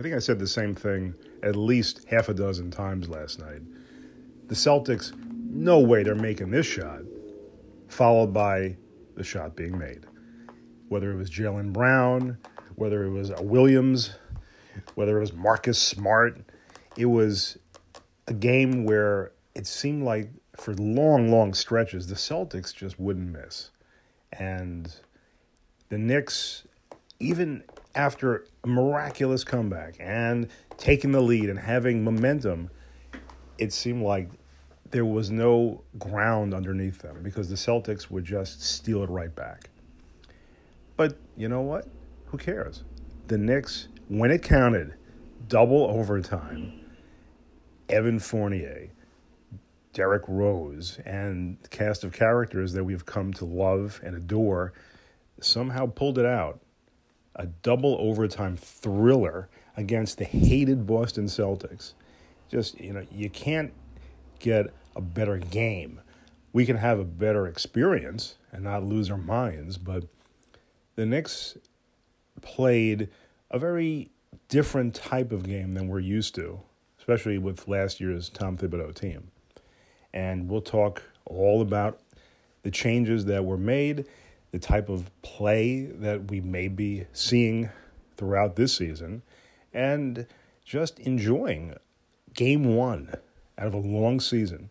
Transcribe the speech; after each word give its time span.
I 0.00 0.02
think 0.02 0.14
I 0.14 0.18
said 0.18 0.38
the 0.38 0.46
same 0.46 0.74
thing 0.74 1.14
at 1.42 1.56
least 1.56 2.06
half 2.08 2.30
a 2.30 2.34
dozen 2.34 2.70
times 2.70 3.10
last 3.10 3.38
night. 3.38 3.60
The 4.48 4.54
Celtics, 4.54 5.12
no 5.50 5.78
way 5.80 6.02
they're 6.02 6.14
making 6.14 6.50
this 6.50 6.64
shot, 6.64 7.02
followed 7.86 8.32
by 8.32 8.78
the 9.14 9.22
shot 9.22 9.56
being 9.56 9.76
made. 9.76 10.06
Whether 10.88 11.12
it 11.12 11.16
was 11.16 11.28
Jaylen 11.28 11.74
Brown, 11.74 12.38
whether 12.76 13.04
it 13.04 13.10
was 13.10 13.30
Williams, 13.42 14.14
whether 14.94 15.18
it 15.18 15.20
was 15.20 15.34
Marcus 15.34 15.78
Smart, 15.78 16.40
it 16.96 17.04
was 17.04 17.58
a 18.26 18.32
game 18.32 18.86
where 18.86 19.32
it 19.54 19.66
seemed 19.66 20.04
like 20.04 20.30
for 20.56 20.72
long, 20.76 21.30
long 21.30 21.52
stretches, 21.52 22.06
the 22.06 22.14
Celtics 22.14 22.74
just 22.74 22.98
wouldn't 22.98 23.32
miss. 23.32 23.68
And 24.32 24.94
the 25.90 25.98
Knicks, 25.98 26.66
even 27.18 27.64
after 27.94 28.44
a 28.64 28.66
miraculous 28.66 29.44
comeback 29.44 29.96
and 29.98 30.48
taking 30.76 31.12
the 31.12 31.20
lead 31.20 31.50
and 31.50 31.58
having 31.58 32.04
momentum, 32.04 32.70
it 33.58 33.72
seemed 33.72 34.02
like 34.02 34.30
there 34.90 35.04
was 35.04 35.30
no 35.30 35.82
ground 35.98 36.54
underneath 36.54 36.98
them 36.98 37.22
because 37.22 37.48
the 37.48 37.54
Celtics 37.54 38.10
would 38.10 38.24
just 38.24 38.62
steal 38.62 39.02
it 39.02 39.10
right 39.10 39.34
back. 39.34 39.70
But 40.96 41.16
you 41.36 41.48
know 41.48 41.62
what? 41.62 41.86
Who 42.26 42.38
cares? 42.38 42.84
The 43.28 43.38
Knicks, 43.38 43.88
when 44.08 44.30
it 44.30 44.42
counted, 44.42 44.94
double 45.48 45.84
overtime, 45.84 46.80
Evan 47.88 48.18
Fournier, 48.18 48.90
Derrick 49.92 50.22
Rose, 50.28 50.98
and 51.04 51.58
the 51.62 51.68
cast 51.68 52.04
of 52.04 52.12
characters 52.12 52.72
that 52.72 52.84
we've 52.84 53.06
come 53.06 53.32
to 53.34 53.44
love 53.44 54.00
and 54.04 54.16
adore 54.16 54.72
somehow 55.40 55.86
pulled 55.86 56.18
it 56.18 56.26
out. 56.26 56.60
A 57.40 57.46
double 57.46 57.96
overtime 57.98 58.58
thriller 58.58 59.48
against 59.74 60.18
the 60.18 60.24
hated 60.24 60.86
Boston 60.86 61.24
Celtics. 61.24 61.94
Just, 62.50 62.78
you 62.78 62.92
know, 62.92 63.06
you 63.10 63.30
can't 63.30 63.72
get 64.40 64.66
a 64.94 65.00
better 65.00 65.38
game. 65.38 66.02
We 66.52 66.66
can 66.66 66.76
have 66.76 66.98
a 66.98 67.04
better 67.04 67.46
experience 67.46 68.36
and 68.52 68.62
not 68.62 68.84
lose 68.84 69.10
our 69.10 69.16
minds, 69.16 69.78
but 69.78 70.04
the 70.96 71.06
Knicks 71.06 71.56
played 72.42 73.08
a 73.50 73.58
very 73.58 74.10
different 74.48 74.94
type 74.94 75.32
of 75.32 75.44
game 75.44 75.72
than 75.72 75.88
we're 75.88 76.00
used 76.00 76.34
to, 76.34 76.60
especially 76.98 77.38
with 77.38 77.66
last 77.66 78.00
year's 78.00 78.28
Tom 78.28 78.58
Thibodeau 78.58 78.94
team. 78.94 79.30
And 80.12 80.46
we'll 80.46 80.60
talk 80.60 81.02
all 81.24 81.62
about 81.62 82.00
the 82.64 82.70
changes 82.70 83.24
that 83.24 83.46
were 83.46 83.56
made, 83.56 84.04
the 84.52 84.58
type 84.58 84.88
of 84.88 85.10
play 85.22 85.84
that 85.84 86.30
we 86.30 86.40
may 86.40 86.68
be 86.68 87.06
seeing 87.12 87.70
throughout 88.16 88.56
this 88.56 88.76
season, 88.76 89.22
and 89.72 90.26
just 90.64 90.98
enjoying 91.00 91.74
game 92.34 92.74
one 92.74 93.14
out 93.58 93.66
of 93.66 93.74
a 93.74 93.78
long 93.78 94.18
season. 94.18 94.68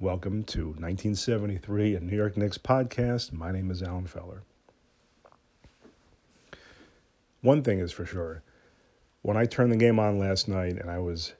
Welcome 0.00 0.42
to 0.44 0.66
1973, 0.66 1.94
a 1.94 2.00
New 2.00 2.16
York 2.16 2.36
Knicks 2.36 2.58
podcast. 2.58 3.32
My 3.32 3.52
name 3.52 3.70
is 3.70 3.82
Alan 3.82 4.06
Feller. 4.06 4.42
One 7.40 7.62
thing 7.62 7.78
is 7.78 7.92
for 7.92 8.04
sure 8.04 8.42
when 9.22 9.36
I 9.36 9.46
turned 9.46 9.70
the 9.70 9.76
game 9.76 10.00
on 10.00 10.18
last 10.18 10.48
night 10.48 10.78
and 10.78 10.90
I 10.90 10.98
was 10.98 11.34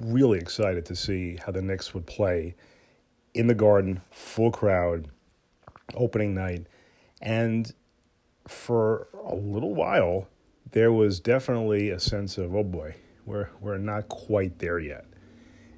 really 0.00 0.38
excited 0.38 0.84
to 0.86 0.96
see 0.96 1.38
how 1.44 1.52
the 1.52 1.62
Knicks 1.62 1.94
would 1.94 2.06
play 2.06 2.56
in 3.34 3.46
the 3.46 3.54
garden, 3.54 4.00
full 4.10 4.50
crowd, 4.50 5.08
opening 5.94 6.34
night. 6.34 6.66
And 7.20 7.72
for 8.46 9.08
a 9.26 9.34
little 9.34 9.74
while, 9.74 10.28
there 10.70 10.92
was 10.92 11.20
definitely 11.20 11.90
a 11.90 12.00
sense 12.00 12.38
of, 12.38 12.54
oh 12.54 12.64
boy, 12.64 12.94
we're, 13.24 13.48
we're 13.60 13.78
not 13.78 14.08
quite 14.08 14.58
there 14.58 14.78
yet. 14.78 15.04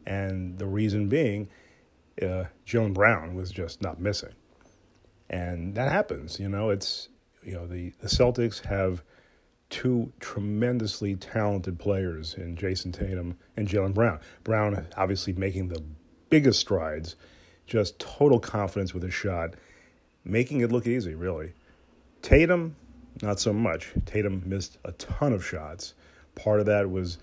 And 0.06 0.58
the 0.58 0.66
reason 0.66 1.08
being, 1.08 1.48
uh, 2.20 2.44
Jaylen 2.66 2.94
Brown 2.94 3.34
was 3.34 3.50
just 3.50 3.82
not 3.82 4.00
missing. 4.00 4.32
And 5.28 5.74
that 5.76 5.92
happens, 5.92 6.40
you 6.40 6.48
know, 6.48 6.70
it's, 6.70 7.08
you 7.44 7.54
know, 7.54 7.66
the, 7.66 7.92
the 8.00 8.08
Celtics 8.08 8.64
have 8.64 9.02
two 9.70 10.12
tremendously 10.18 11.14
talented 11.14 11.78
players 11.78 12.34
in 12.34 12.56
Jayson 12.56 12.92
Tatum 12.92 13.38
and 13.56 13.68
Jaylen 13.68 13.94
Brown. 13.94 14.18
Brown 14.42 14.86
obviously 14.96 15.32
making 15.32 15.68
the 15.68 15.82
biggest 16.28 16.58
strides, 16.60 17.14
just 17.66 17.98
total 18.00 18.40
confidence 18.40 18.92
with 18.92 19.04
his 19.04 19.14
shot, 19.14 19.54
making 20.24 20.60
it 20.60 20.72
look 20.72 20.86
easy, 20.86 21.14
really. 21.14 21.52
Tatum, 22.22 22.76
not 23.22 23.40
so 23.40 23.52
much. 23.52 23.92
Tatum 24.06 24.42
missed 24.46 24.78
a 24.84 24.92
ton 24.92 25.32
of 25.32 25.44
shots. 25.44 25.94
Part 26.34 26.60
of 26.60 26.66
that 26.66 26.90
was, 26.90 27.18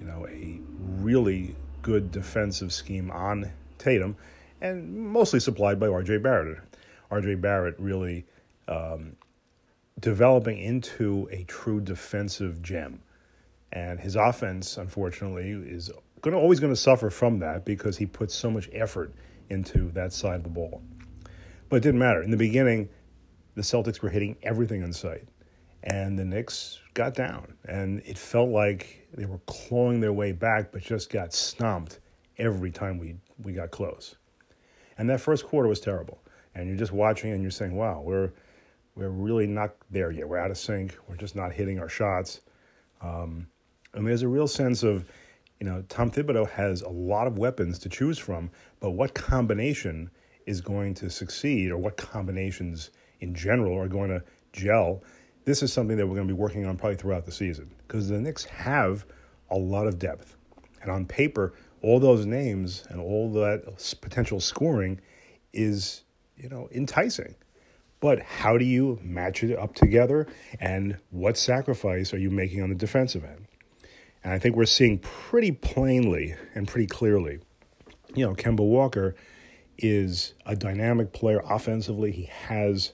you 0.00 0.06
know, 0.06 0.26
a 0.28 0.60
really 1.00 1.56
good 1.82 2.10
defensive 2.10 2.72
scheme 2.72 3.10
on 3.10 3.50
Tatum, 3.78 4.16
and 4.60 4.94
mostly 4.94 5.40
supplied 5.40 5.80
by 5.80 5.88
R.J. 5.88 6.18
Barrett. 6.18 6.58
R.J. 7.10 7.36
Barrett 7.36 7.74
really 7.78 8.24
um, 8.68 9.16
developing 10.00 10.58
into 10.58 11.28
a 11.32 11.44
true 11.44 11.80
defensive 11.80 12.62
gem. 12.62 13.00
And 13.72 13.98
his 13.98 14.16
offense, 14.16 14.76
unfortunately, 14.76 15.50
is 15.50 15.90
going 16.20 16.36
always 16.36 16.60
going 16.60 16.72
to 16.72 16.80
suffer 16.80 17.10
from 17.10 17.40
that 17.40 17.64
because 17.64 17.96
he 17.96 18.06
puts 18.06 18.34
so 18.34 18.50
much 18.50 18.68
effort 18.72 19.12
into 19.50 19.90
that 19.92 20.12
side 20.12 20.36
of 20.36 20.42
the 20.44 20.50
ball. 20.50 20.82
But 21.72 21.78
it 21.78 21.84
didn't 21.84 22.00
matter. 22.00 22.22
In 22.22 22.30
the 22.30 22.36
beginning, 22.36 22.90
the 23.54 23.62
Celtics 23.62 24.02
were 24.02 24.10
hitting 24.10 24.36
everything 24.42 24.82
in 24.82 24.92
sight, 24.92 25.26
and 25.84 26.18
the 26.18 26.24
Knicks 26.26 26.78
got 26.92 27.14
down, 27.14 27.54
and 27.64 28.02
it 28.04 28.18
felt 28.18 28.50
like 28.50 29.08
they 29.14 29.24
were 29.24 29.40
clawing 29.46 29.98
their 29.98 30.12
way 30.12 30.32
back, 30.32 30.70
but 30.70 30.82
just 30.82 31.08
got 31.08 31.32
stomped 31.32 32.00
every 32.36 32.70
time 32.70 32.98
we 32.98 33.16
we 33.42 33.54
got 33.54 33.70
close. 33.70 34.16
And 34.98 35.08
that 35.08 35.22
first 35.22 35.46
quarter 35.46 35.66
was 35.66 35.80
terrible. 35.80 36.22
And 36.54 36.68
you're 36.68 36.76
just 36.76 36.92
watching, 36.92 37.32
and 37.32 37.40
you're 37.40 37.50
saying, 37.50 37.74
"Wow, 37.74 38.02
we're." 38.04 38.32
we're 38.94 39.08
really 39.08 39.46
not 39.46 39.74
there 39.90 40.10
yet. 40.10 40.28
We're 40.28 40.36
out 40.36 40.50
of 40.50 40.58
sync. 40.58 40.94
We're 41.08 41.16
just 41.16 41.34
not 41.34 41.54
hitting 41.54 41.78
our 41.78 41.88
shots. 41.88 42.42
Um, 43.00 43.46
and 43.94 44.06
there's 44.06 44.20
a 44.20 44.28
real 44.28 44.46
sense 44.46 44.82
of, 44.82 45.06
you 45.58 45.66
know, 45.66 45.82
Tom 45.88 46.10
Thibodeau 46.10 46.50
has 46.50 46.82
a 46.82 46.90
lot 46.90 47.26
of 47.26 47.38
weapons 47.38 47.78
to 47.78 47.88
choose 47.88 48.18
from, 48.18 48.50
but 48.80 48.90
what 48.90 49.14
combination 49.14 50.10
is 50.46 50.60
going 50.60 50.94
to 50.94 51.10
succeed 51.10 51.70
or 51.70 51.78
what 51.78 51.96
combinations 51.96 52.90
in 53.20 53.34
general 53.34 53.78
are 53.78 53.88
going 53.88 54.10
to 54.10 54.22
gel? 54.52 55.02
This 55.44 55.62
is 55.62 55.72
something 55.72 55.96
that 55.96 56.06
we're 56.06 56.14
going 56.14 56.28
to 56.28 56.34
be 56.34 56.38
working 56.38 56.66
on 56.66 56.76
probably 56.76 56.96
throughout 56.96 57.24
the 57.24 57.32
season 57.32 57.70
because 57.86 58.08
the 58.08 58.20
Knicks 58.20 58.44
have 58.44 59.04
a 59.50 59.56
lot 59.56 59.86
of 59.86 59.98
depth. 59.98 60.36
And 60.82 60.90
on 60.90 61.06
paper, 61.06 61.54
all 61.82 62.00
those 62.00 62.26
names 62.26 62.84
and 62.88 63.00
all 63.00 63.32
that 63.34 63.98
potential 64.00 64.40
scoring 64.40 65.00
is, 65.52 66.02
you 66.36 66.48
know, 66.48 66.68
enticing. 66.72 67.34
But 68.00 68.20
how 68.20 68.58
do 68.58 68.64
you 68.64 68.98
match 69.02 69.44
it 69.44 69.56
up 69.56 69.74
together? 69.74 70.26
And 70.58 70.98
what 71.10 71.36
sacrifice 71.36 72.12
are 72.12 72.18
you 72.18 72.30
making 72.30 72.62
on 72.62 72.68
the 72.68 72.74
defensive 72.74 73.24
end? 73.24 73.46
And 74.24 74.32
I 74.32 74.38
think 74.38 74.56
we're 74.56 74.64
seeing 74.64 74.98
pretty 74.98 75.52
plainly 75.52 76.34
and 76.54 76.66
pretty 76.66 76.86
clearly, 76.86 77.38
you 78.14 78.26
know, 78.26 78.34
Kemba 78.34 78.60
Walker 78.60 79.14
is 79.78 80.34
a 80.46 80.54
dynamic 80.54 81.12
player 81.12 81.42
offensively. 81.48 82.12
He 82.12 82.24
has 82.24 82.92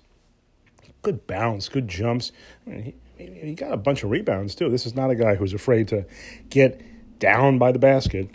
good 1.03 1.27
bounce, 1.27 1.69
good 1.69 1.89
jumps. 1.89 2.33
I 2.67 2.71
mean, 2.71 2.95
he, 3.17 3.27
he 3.27 3.55
got 3.55 3.73
a 3.73 3.77
bunch 3.77 4.03
of 4.03 4.11
rebounds 4.11 4.55
too. 4.55 4.69
This 4.71 4.87
is 4.87 4.95
not 4.95 5.11
a 5.11 5.15
guy 5.15 5.35
who's 5.35 5.55
afraid 5.55 5.89
to 5.89 6.07
get 6.51 6.81
down 7.19 7.59
by 7.59 7.73
the 7.73 7.79
basket 7.79 8.35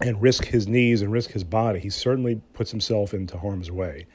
and 0.00 0.20
risk 0.20 0.44
his 0.44 0.68
knees 0.68 1.02
and 1.02 1.12
risk 1.12 1.30
his 1.30 1.44
body. 1.44 1.80
He 1.80 1.90
certainly 1.90 2.40
puts 2.52 2.70
himself 2.70 3.14
into 3.14 3.38
harm's 3.38 3.70
way. 3.70 4.06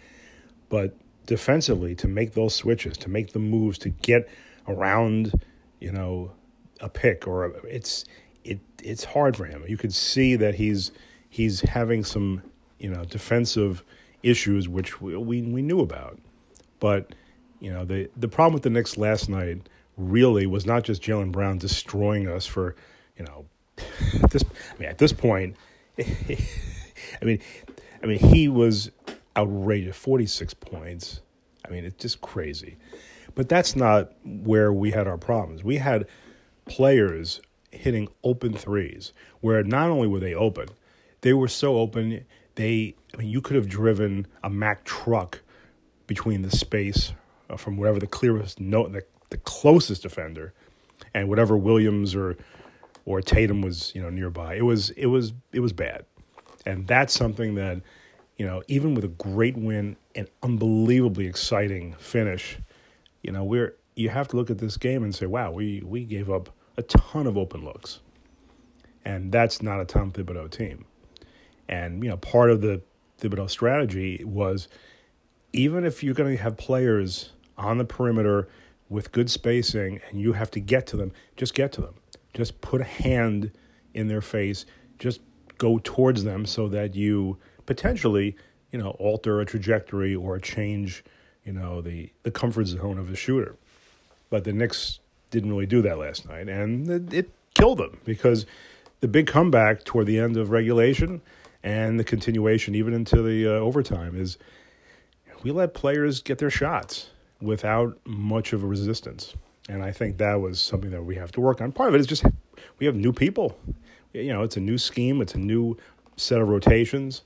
But 0.69 0.95
defensively 1.25 1.95
to 1.95 2.07
make 2.07 2.33
those 2.33 2.55
switches, 2.55 2.97
to 2.97 3.09
make 3.09 3.33
the 3.33 3.39
moves, 3.39 3.77
to 3.79 3.89
get 3.89 4.29
around, 4.67 5.33
you 5.79 5.91
know, 5.91 6.31
a 6.79 6.89
pick 6.89 7.27
or 7.27 7.45
a, 7.45 7.49
it's 7.63 8.05
it 8.43 8.59
it's 8.83 9.03
hard 9.03 9.37
for 9.37 9.45
him. 9.45 9.63
You 9.67 9.77
could 9.77 9.93
see 9.93 10.35
that 10.35 10.55
he's 10.55 10.91
he's 11.29 11.61
having 11.61 12.03
some 12.03 12.43
you 12.81 12.89
know 12.89 13.05
defensive 13.05 13.83
issues 14.23 14.67
which 14.67 15.01
we 15.01 15.15
we, 15.15 15.41
we 15.41 15.61
knew 15.61 15.79
about, 15.79 16.19
but 16.79 17.13
you 17.59 17.71
know 17.71 17.85
the 17.85 18.09
the 18.17 18.27
problem 18.27 18.53
with 18.53 18.63
the 18.63 18.69
Knicks 18.69 18.97
last 18.97 19.29
night 19.29 19.69
really 19.97 20.45
was 20.45 20.65
not 20.65 20.83
just 20.83 21.01
Jaylen 21.01 21.31
Brown 21.31 21.57
destroying 21.57 22.27
us 22.27 22.45
for 22.45 22.75
you 23.17 23.25
know 23.25 23.45
this 24.31 24.43
I 24.43 24.79
mean 24.79 24.89
at 24.89 24.97
this 24.97 25.13
point 25.13 25.55
I 25.99 27.23
mean 27.23 27.39
I 28.01 28.05
mean 28.05 28.19
he 28.19 28.47
was 28.47 28.91
outrageous 29.37 29.95
46 29.95 30.53
points. 30.55 31.21
I 31.65 31.69
mean, 31.69 31.85
it's 31.85 32.01
just 32.01 32.21
crazy. 32.21 32.77
But 33.35 33.47
that's 33.47 33.75
not 33.75 34.11
where 34.25 34.73
we 34.73 34.91
had 34.91 35.07
our 35.07 35.17
problems. 35.17 35.63
We 35.63 35.77
had 35.77 36.07
players 36.65 37.39
hitting 37.71 38.09
open 38.23 38.53
threes 38.53 39.13
where 39.39 39.63
not 39.63 39.89
only 39.89 40.07
were 40.07 40.19
they 40.19 40.35
open, 40.35 40.67
they 41.21 41.33
were 41.33 41.47
so 41.47 41.77
open, 41.77 42.25
they, 42.55 42.95
I 43.13 43.17
mean, 43.17 43.29
you 43.29 43.41
could 43.41 43.55
have 43.55 43.67
driven 43.67 44.27
a 44.43 44.49
Mack 44.49 44.83
truck 44.83 45.41
between 46.07 46.41
the 46.41 46.51
space 46.51 47.13
uh, 47.49 47.57
from 47.57 47.77
wherever 47.77 47.99
the 47.99 48.07
clearest, 48.07 48.59
no, 48.59 48.87
the, 48.87 49.03
the 49.29 49.37
closest 49.37 50.03
defender 50.03 50.53
and 51.13 51.29
whatever 51.29 51.57
Williams 51.57 52.15
or 52.15 52.37
or 53.05 53.21
Tatum 53.21 53.61
was 53.61 53.93
you 53.95 54.01
know 54.01 54.09
nearby. 54.09 54.55
It 54.55 54.63
was 54.63 54.91
it 54.91 55.07
was 55.07 55.33
it 55.51 55.59
was 55.59 55.73
bad, 55.73 56.05
and 56.65 56.87
that's 56.87 57.13
something 57.13 57.55
that 57.55 57.81
you 58.37 58.45
know 58.45 58.61
even 58.67 58.93
with 58.93 59.03
a 59.03 59.09
great 59.09 59.57
win 59.57 59.95
and 60.15 60.27
unbelievably 60.43 61.25
exciting 61.25 61.93
finish, 61.93 62.57
you 63.23 63.31
know 63.31 63.43
we're 63.43 63.75
you 63.95 64.09
have 64.09 64.27
to 64.29 64.35
look 64.35 64.49
at 64.49 64.57
this 64.57 64.77
game 64.77 65.03
and 65.03 65.13
say, 65.13 65.25
wow, 65.25 65.51
we 65.51 65.81
we 65.85 66.03
gave 66.03 66.29
up 66.29 66.49
a 66.77 66.83
ton 66.83 67.27
of 67.27 67.37
open 67.37 67.63
looks, 67.63 67.99
and 69.03 69.31
that's 69.31 69.61
not 69.61 69.81
a 69.81 69.85
Tom 69.85 70.11
Thibodeau 70.11 70.49
team. 70.49 70.85
And 71.71 72.03
you 72.03 72.09
know 72.09 72.17
part 72.17 72.51
of 72.51 72.61
the 72.61 72.81
Thibodeau 73.19 73.49
strategy 73.49 74.23
was 74.23 74.67
even 75.53 75.85
if 75.85 76.03
you're 76.03 76.13
going 76.13 76.35
to 76.35 76.43
have 76.43 76.55
players 76.57 77.31
on 77.57 77.79
the 77.79 77.85
perimeter 77.85 78.47
with 78.89 79.11
good 79.11 79.31
spacing 79.31 79.99
and 80.09 80.21
you 80.21 80.33
have 80.33 80.51
to 80.51 80.59
get 80.59 80.85
to 80.87 80.97
them, 80.97 81.11
just 81.35 81.53
get 81.55 81.71
to 81.73 81.81
them 81.81 81.95
just 82.33 82.59
put 82.61 82.81
a 82.81 82.85
hand 82.85 83.51
in 83.93 84.07
their 84.07 84.21
face, 84.21 84.65
just 84.99 85.21
go 85.57 85.79
towards 85.83 86.23
them 86.23 86.45
so 86.45 86.67
that 86.69 86.95
you 86.95 87.37
potentially, 87.65 88.35
you 88.71 88.79
know, 88.79 88.91
alter 88.91 89.41
a 89.41 89.45
trajectory 89.45 90.15
or 90.15 90.39
change, 90.39 91.03
you 91.45 91.53
know, 91.53 91.81
the, 91.81 92.09
the 92.23 92.31
comfort 92.31 92.67
zone 92.67 92.97
of 92.97 93.09
the 93.09 93.15
shooter. 93.15 93.55
But 94.29 94.43
the 94.43 94.53
Knicks 94.53 94.99
didn't 95.29 95.49
really 95.49 95.65
do 95.65 95.81
that 95.81 95.97
last 95.97 96.27
night, 96.27 96.47
and 96.47 96.89
it, 96.89 97.13
it 97.13 97.29
killed 97.53 97.79
them 97.79 97.99
because 98.05 98.45
the 99.01 99.07
big 99.07 99.27
comeback 99.27 99.83
toward 99.83 100.07
the 100.07 100.19
end 100.19 100.37
of 100.37 100.51
regulation 100.51 101.21
and 101.63 101.99
the 101.99 102.03
continuation 102.03 102.75
even 102.75 102.93
into 102.93 103.21
the 103.21 103.47
uh, 103.47 103.51
overtime 103.51 104.19
is 104.19 104.37
we 105.43 105.51
let 105.51 105.73
players 105.73 106.21
get 106.21 106.37
their 106.37 106.49
shots 106.49 107.09
without 107.41 107.97
much 108.05 108.53
of 108.53 108.63
a 108.63 108.67
resistance. 108.67 109.33
And 109.69 109.83
I 109.83 109.91
think 109.91 110.17
that 110.17 110.35
was 110.35 110.59
something 110.59 110.91
that 110.91 111.03
we 111.03 111.15
have 111.15 111.31
to 111.33 111.41
work 111.41 111.61
on. 111.61 111.71
Part 111.71 111.89
of 111.89 111.95
it 111.95 112.01
is 112.01 112.07
just 112.07 112.25
we 112.79 112.85
have 112.85 112.95
new 112.95 113.13
people. 113.13 113.57
You 114.13 114.33
know, 114.33 114.43
it's 114.43 114.57
a 114.57 114.59
new 114.59 114.77
scheme, 114.77 115.21
it's 115.21 115.35
a 115.35 115.39
new 115.39 115.77
set 116.17 116.41
of 116.41 116.49
rotations. 116.49 117.21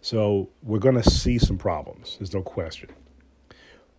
So 0.00 0.48
we're 0.62 0.78
going 0.78 0.94
to 1.00 1.10
see 1.10 1.38
some 1.38 1.58
problems. 1.58 2.16
There's 2.18 2.32
no 2.32 2.42
question. 2.42 2.90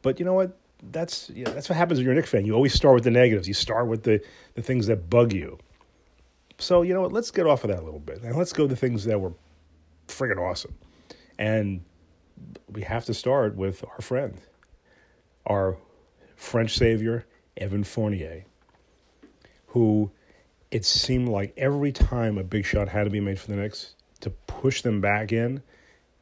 But 0.02 0.20
you 0.20 0.26
know 0.26 0.34
what? 0.34 0.58
That's 0.92 1.30
you 1.32 1.44
know, 1.44 1.52
that's 1.52 1.68
what 1.68 1.76
happens 1.76 2.00
when 2.00 2.06
you're 2.06 2.14
a 2.14 2.16
Knicks 2.16 2.30
fan. 2.30 2.46
You 2.46 2.54
always 2.54 2.74
start 2.74 2.96
with 2.96 3.04
the 3.04 3.12
negatives. 3.12 3.50
You 3.50 3.54
start 3.54 3.88
with 3.88 4.04
the, 4.04 4.22
the 4.54 4.62
things 4.62 4.88
that 4.88 5.10
bug 5.10 5.34
you. 5.34 5.60
So 6.58 6.84
you 6.84 6.94
know 6.94 7.02
what? 7.02 7.12
Let's 7.12 7.32
get 7.32 7.46
off 7.48 7.66
of 7.66 7.70
that 7.70 7.80
a 7.80 7.84
little 7.84 8.00
bit 8.00 8.22
and 8.22 8.38
let's 8.38 8.54
go 8.54 8.68
to 8.68 8.76
things 8.76 9.04
that 9.06 9.20
were 9.20 9.34
friggin' 10.10 10.38
awesome. 10.38 10.76
And 11.38 11.82
we 12.72 12.82
have 12.84 13.06
to 13.06 13.14
start 13.14 13.56
with 13.56 13.84
our 13.84 14.02
friend, 14.02 14.38
our 15.46 15.78
French 16.36 16.78
savior, 16.78 17.26
Evan 17.58 17.84
Fournier, 17.84 18.46
who 19.68 20.12
it 20.72 20.86
seemed 20.86 21.30
like 21.30 21.54
every 21.58 21.92
time 21.92 22.38
a 22.38 22.44
big 22.44 22.66
shot 22.66 22.88
had 22.90 23.06
to 23.06 23.10
be 23.10 23.20
made 23.20 23.40
for 23.40 23.48
the 23.48 23.56
Knicks 23.56 23.96
to 24.22 24.30
push 24.30 24.82
them 24.82 25.02
back 25.02 25.32
in, 25.32 25.62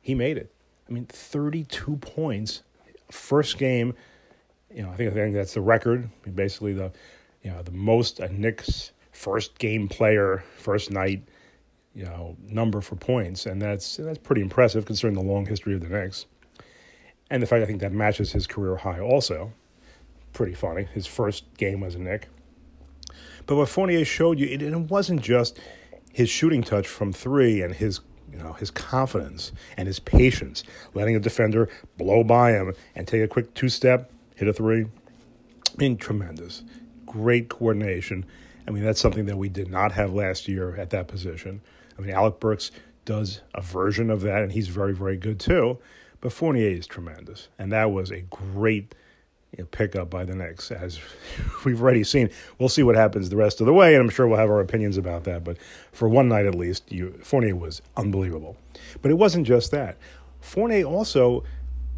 he 0.02 0.16
made 0.16 0.38
it. 0.38 0.54
I 0.88 0.94
mean, 0.94 1.06
32 1.06 1.98
points, 1.98 2.64
first 3.12 3.58
game. 3.58 3.94
You 4.74 4.84
know, 4.84 4.92
I 4.92 4.96
think 4.96 5.12
I 5.12 5.14
think 5.14 5.36
that's 5.36 5.54
the 5.54 5.62
record. 5.62 6.10
Basically, 6.34 6.74
the 6.74 6.92
you 7.44 7.52
know 7.52 7.62
the 7.62 7.72
most 7.72 8.20
a 8.20 8.30
Knicks 8.30 8.92
first 9.12 9.58
game 9.58 9.88
player 9.88 10.44
first 10.58 10.92
night 10.92 11.24
you 11.98 12.06
know 12.06 12.38
number 12.48 12.80
for 12.80 12.96
points, 12.96 13.48
and 13.48 13.60
that's 13.60 13.98
that's 13.98 14.20
pretty 14.20 14.42
impressive 14.42 14.86
considering 14.86 15.16
the 15.16 15.22
long 15.22 15.48
history 15.48 15.74
of 15.74 15.82
the 15.82 15.90
Knicks. 15.90 16.28
And 17.32 17.42
the 17.42 17.48
fact 17.48 17.64
I 17.64 17.66
think 17.66 17.82
that 17.82 17.92
matches 17.92 18.32
his 18.32 18.46
career 18.46 18.76
high 18.76 19.00
also 19.00 19.52
pretty 20.32 20.54
funny. 20.54 20.88
His 20.94 21.08
first 21.08 21.46
game 21.58 21.82
was 21.82 21.96
a 21.96 22.00
Knick. 22.00 22.28
But 23.48 23.56
what 23.56 23.68
Fournier 23.68 24.06
showed 24.06 24.40
you, 24.40 24.46
it, 24.48 24.62
it 24.62 24.76
wasn't 24.76 25.22
just 25.22 25.60
his 26.14 26.30
shooting 26.30 26.62
touch 26.62 26.88
from 26.88 27.12
three 27.12 27.64
and 27.64 27.74
his 27.74 28.02
you 28.32 28.38
know 28.38 28.54
his 28.54 28.70
confidence 28.70 29.52
and 29.76 29.88
his 29.88 30.00
patience, 30.00 30.64
letting 30.94 31.16
a 31.16 31.20
defender 31.20 31.68
blow 31.98 32.24
by 32.24 32.52
him 32.52 32.76
and 32.96 33.08
take 33.08 33.24
a 33.24 33.28
quick 33.28 33.56
two 33.56 33.70
step, 33.70 34.12
hit 34.36 34.48
a 34.48 34.54
three. 34.54 34.84
I 34.84 35.78
mean, 35.78 35.98
tremendous, 35.98 36.64
great 37.08 37.50
coordination. 37.50 38.24
I 38.68 38.72
mean, 38.72 38.84
that's 38.84 39.02
something 39.02 39.26
that 39.26 39.38
we 39.38 39.50
did 39.50 39.72
not 39.72 39.94
have 39.94 40.14
last 40.14 40.48
year 40.48 40.76
at 40.76 40.92
that 40.92 41.08
position. 41.08 41.62
I 41.98 42.02
mean, 42.02 42.12
Alec 42.12 42.40
Burks 42.40 42.72
does 43.06 43.42
a 43.56 43.62
version 43.62 44.10
of 44.10 44.22
that, 44.22 44.44
and 44.44 44.52
he's 44.52 44.68
very, 44.68 44.94
very 44.94 45.18
good 45.18 45.40
too. 45.40 45.80
But 46.22 46.34
Fournier 46.34 46.70
is 46.70 46.88
tremendous, 46.88 47.48
and 47.58 47.72
that 47.72 47.92
was 47.92 48.12
a 48.12 48.22
great 48.22 48.96
you 49.56 49.64
know, 49.64 49.68
pick 49.72 49.96
up 49.96 50.10
by 50.10 50.26
the 50.26 50.36
Knicks, 50.36 50.72
as 50.72 51.00
we've 51.66 51.82
already 51.82 52.04
seen. 52.04 52.30
We'll 52.60 52.70
see 52.70 52.84
what 52.84 52.96
happens 52.96 53.30
the 53.30 53.38
rest 53.38 53.62
of 53.62 53.68
the 53.68 53.74
way, 53.74 53.96
and 53.96 54.04
I'm 54.04 54.10
sure 54.10 54.28
we'll 54.28 54.38
have 54.38 54.50
our 54.50 54.60
opinions 54.60 54.98
about 54.98 55.24
that. 55.26 55.44
But 55.44 55.58
for 55.92 56.10
one 56.10 56.28
night 56.28 56.46
at 56.46 56.56
least, 56.56 56.92
you, 56.92 57.20
Fournier 57.24 57.56
was 57.56 57.82
unbelievable. 57.96 58.58
But 59.02 59.12
it 59.12 59.16
wasn't 59.16 59.48
just 59.48 59.72
that. 59.72 59.98
Fournier 60.42 60.86
also 60.86 61.44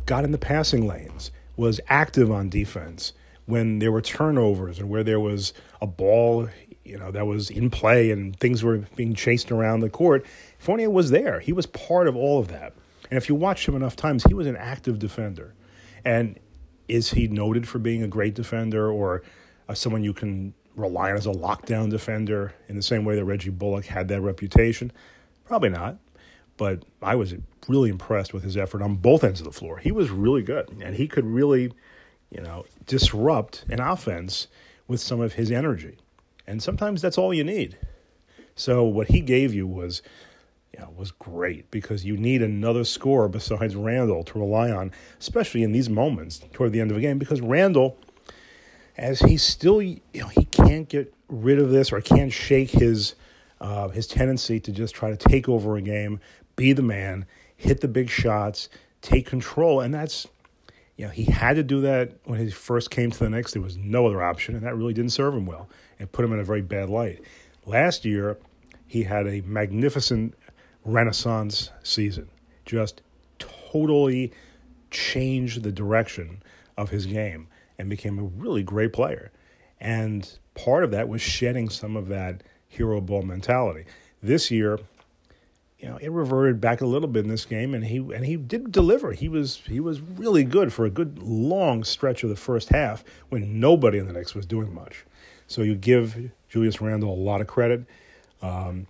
got 0.05 0.23
in 0.23 0.31
the 0.31 0.37
passing 0.37 0.87
lanes, 0.87 1.31
was 1.55 1.79
active 1.89 2.31
on 2.31 2.49
defense 2.49 3.13
when 3.45 3.79
there 3.79 3.91
were 3.91 4.01
turnovers 4.01 4.79
and 4.79 4.89
where 4.89 5.03
there 5.03 5.19
was 5.19 5.53
a 5.81 5.87
ball, 5.87 6.47
you 6.83 6.97
know, 6.97 7.11
that 7.11 7.25
was 7.27 7.49
in 7.49 7.69
play 7.69 8.11
and 8.11 8.37
things 8.39 8.63
were 8.63 8.79
being 8.95 9.13
chased 9.13 9.51
around 9.51 9.81
the 9.81 9.89
court. 9.89 10.25
Fournier 10.57 10.89
was 10.89 11.11
there. 11.11 11.39
He 11.39 11.53
was 11.53 11.65
part 11.65 12.07
of 12.07 12.15
all 12.15 12.39
of 12.39 12.47
that. 12.49 12.73
And 13.09 13.17
if 13.17 13.29
you 13.29 13.35
watch 13.35 13.67
him 13.67 13.75
enough 13.75 13.95
times, 13.95 14.23
he 14.23 14.33
was 14.33 14.47
an 14.47 14.55
active 14.55 14.99
defender. 14.99 15.53
And 16.05 16.39
is 16.87 17.11
he 17.11 17.27
noted 17.27 17.67
for 17.67 17.79
being 17.79 18.03
a 18.03 18.07
great 18.07 18.33
defender 18.33 18.91
or 18.91 19.23
uh, 19.67 19.73
someone 19.73 20.03
you 20.03 20.13
can 20.13 20.53
rely 20.75 21.11
on 21.11 21.17
as 21.17 21.25
a 21.25 21.31
lockdown 21.31 21.89
defender 21.89 22.53
in 22.67 22.75
the 22.75 22.81
same 22.81 23.05
way 23.05 23.15
that 23.15 23.25
Reggie 23.25 23.49
Bullock 23.49 23.85
had 23.85 24.07
that 24.09 24.21
reputation? 24.21 24.91
Probably 25.45 25.69
not. 25.69 25.97
But 26.57 26.83
I 27.01 27.15
was 27.15 27.35
really 27.67 27.89
impressed 27.89 28.33
with 28.33 28.43
his 28.43 28.57
effort 28.57 28.81
on 28.81 28.95
both 28.95 29.23
ends 29.23 29.39
of 29.39 29.45
the 29.45 29.53
floor. 29.53 29.77
He 29.77 29.91
was 29.91 30.09
really 30.09 30.41
good, 30.41 30.67
and 30.81 30.95
he 30.95 31.07
could 31.07 31.25
really, 31.25 31.71
you 32.31 32.41
know, 32.41 32.65
disrupt 32.85 33.63
an 33.69 33.79
offense 33.79 34.47
with 34.87 34.99
some 34.99 35.21
of 35.21 35.33
his 35.33 35.51
energy. 35.51 35.97
And 36.49 36.63
sometimes 36.63 36.99
that's 36.99 37.19
all 37.19 37.31
you 37.31 37.43
need. 37.43 37.77
So 38.55 38.83
what 38.83 39.09
he 39.09 39.21
gave 39.21 39.53
you 39.53 39.67
was 39.67 40.01
you 40.73 40.79
know, 40.79 40.91
was 40.97 41.11
great 41.11 41.69
because 41.69 42.03
you 42.03 42.17
need 42.17 42.41
another 42.41 42.83
scorer 42.83 43.29
besides 43.29 43.75
Randle 43.75 44.23
to 44.23 44.39
rely 44.39 44.71
on, 44.71 44.91
especially 45.19 45.61
in 45.61 45.73
these 45.73 45.91
moments 45.91 46.41
toward 46.51 46.71
the 46.71 46.81
end 46.81 46.89
of 46.89 46.97
a 46.97 47.01
game. 47.01 47.19
Because 47.19 47.39
Randle, 47.39 47.97
as 48.97 49.19
he's 49.19 49.43
still, 49.43 49.79
you 49.79 50.01
know, 50.15 50.27
he 50.29 50.45
can't 50.45 50.89
get 50.89 51.13
rid 51.27 51.59
of 51.59 51.69
this 51.69 51.91
or 51.91 52.01
can't 52.01 52.33
shake 52.33 52.71
his 52.71 53.13
uh, 53.61 53.89
his 53.89 54.07
tendency 54.07 54.59
to 54.59 54.71
just 54.71 54.95
try 54.95 55.11
to 55.11 55.17
take 55.17 55.47
over 55.47 55.77
a 55.77 55.81
game, 55.81 56.19
be 56.55 56.73
the 56.73 56.81
man, 56.81 57.27
hit 57.57 57.81
the 57.81 57.87
big 57.87 58.09
shots, 58.09 58.69
take 59.01 59.27
control, 59.27 59.81
and 59.81 59.93
that's. 59.93 60.27
You 60.99 61.05
know, 61.05 61.11
he 61.11 61.23
had 61.23 61.55
to 61.55 61.63
do 61.63 61.79
that 61.79 62.11
when 62.25 62.39
he 62.39 62.51
first 62.51 62.91
came 62.91 63.09
to 63.09 63.19
the 63.19 63.29
Knicks. 63.29 63.53
There 63.53 63.61
was 63.61 63.77
no 63.77 64.05
other 64.05 64.21
option, 64.21 64.53
and 64.53 64.65
that 64.65 64.75
really 64.75 64.93
didn't 64.93 65.13
serve 65.13 65.33
him 65.33 65.45
well 65.45 65.69
and 65.97 66.11
put 66.11 66.25
him 66.25 66.33
in 66.33 66.39
a 66.39 66.43
very 66.43 66.61
bad 66.61 66.89
light. 66.89 67.21
Last 67.65 68.03
year, 68.03 68.37
he 68.85 69.03
had 69.03 69.25
a 69.25 69.39
magnificent 69.45 70.33
renaissance 70.83 71.71
season. 71.83 72.27
Just 72.65 73.01
totally 73.37 74.33
changed 74.91 75.63
the 75.63 75.71
direction 75.71 76.43
of 76.75 76.89
his 76.89 77.05
game 77.05 77.47
and 77.77 77.89
became 77.89 78.19
a 78.19 78.23
really 78.23 78.61
great 78.61 78.91
player. 78.91 79.31
And 79.79 80.29
part 80.53 80.83
of 80.83 80.91
that 80.91 81.07
was 81.07 81.21
shedding 81.21 81.69
some 81.69 81.95
of 81.95 82.09
that 82.09 82.43
hero 82.67 82.99
ball 82.99 83.21
mentality. 83.21 83.85
This 84.21 84.51
year, 84.51 84.79
you 85.79 85.87
know, 85.87 85.97
it 85.97 86.11
reverted 86.11 86.59
back 86.59 86.81
a 86.81 86.85
little 86.85 87.07
bit 87.07 87.23
in 87.23 87.29
this 87.29 87.45
game, 87.45 87.73
and 87.73 87.85
he 87.85 87.97
and 87.97 88.25
he 88.25 88.35
did 88.35 88.71
deliver. 88.71 89.13
He 89.13 89.29
was 89.29 89.61
he 89.65 89.79
was 89.79 90.01
really 90.01 90.43
good 90.43 90.73
for 90.73 90.85
a 90.85 90.89
good 90.89 91.19
long 91.19 91.85
stretch 91.85 92.23
of 92.23 92.29
the 92.29 92.35
first 92.35 92.69
half 92.69 93.03
when 93.29 93.59
nobody 93.59 93.97
in 93.97 94.05
the 94.05 94.13
Knicks 94.13 94.35
was 94.35 94.45
doing 94.45 94.73
much. 94.73 95.05
So 95.47 95.61
you 95.61 95.75
give 95.75 96.31
Julius 96.49 96.81
Randle 96.81 97.13
a 97.13 97.15
lot 97.15 97.39
of 97.39 97.47
credit. 97.47 97.85
Um, 98.41 98.87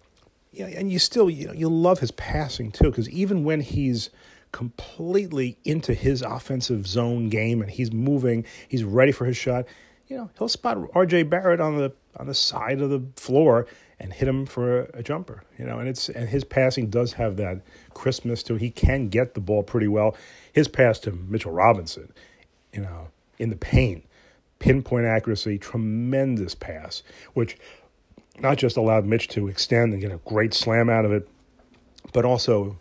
yeah, 0.52 0.66
and 0.66 0.92
you 0.92 0.98
still 0.98 1.30
you 1.30 1.48
know 1.48 1.54
you 1.54 1.70
love 1.70 2.00
his 2.00 2.12
passing 2.12 2.72
too 2.72 2.90
because 2.90 3.08
even 3.10 3.44
when 3.44 3.62
he's 3.62 4.10
completely 4.52 5.60
into 5.64 5.94
his 5.94 6.24
offensive 6.24 6.88
zone 6.88 7.30
game 7.30 7.62
and 7.62 7.70
he's 7.70 7.94
moving, 7.94 8.46
he's 8.68 8.84
ready 8.84 9.12
for 9.12 9.26
his 9.26 9.38
shot. 9.38 9.66
You 10.08 10.18
know, 10.18 10.30
he'll 10.40 10.50
spot 10.50 10.80
R.J. 10.96 11.24
Barrett 11.24 11.62
on 11.62 11.78
the 11.78 11.94
on 12.18 12.26
the 12.26 12.34
side 12.34 12.82
of 12.82 12.90
the 12.90 13.04
floor 13.16 13.68
and 14.00 14.14
hit 14.14 14.28
him 14.28 14.46
for 14.46 14.82
a, 14.94 15.04
jumper. 15.04 15.44
You 15.58 15.66
know, 15.66 15.80
and 15.80 15.88
it's 15.88 16.10
and 16.10 16.30
his 16.30 16.44
passing 16.44 16.90
does 16.90 17.14
have 17.14 17.38
that 17.38 17.62
crispness 17.94 18.44
to 18.44 18.56
it. 18.56 18.62
He 18.62 18.70
can 18.70 19.10
get 19.10 19.34
the 19.34 19.42
ball 19.42 19.64
pretty 19.64 19.88
well. 19.88 20.16
His 20.54 20.68
pass 20.68 21.00
to 21.00 21.12
Mitchell 21.12 21.52
Robinson, 21.52 22.12
you 22.74 22.82
know, 22.82 23.10
in 23.38 23.50
the 23.50 23.56
paint, 23.56 24.06
pinpoint 24.60 25.06
accuracy, 25.06 25.58
tremendous 25.58 26.56
pass, 26.56 27.04
which 27.34 27.58
not 28.40 28.58
just 28.58 28.78
allowed 28.78 29.06
Mitch 29.06 29.28
to 29.30 29.48
extend 29.48 29.94
and 29.94 30.02
get 30.02 30.12
a 30.12 30.18
great 30.26 30.54
slam 30.54 30.90
out 30.90 31.04
of 31.04 31.12
it, 31.12 31.28
but 32.14 32.24
also, 32.24 32.78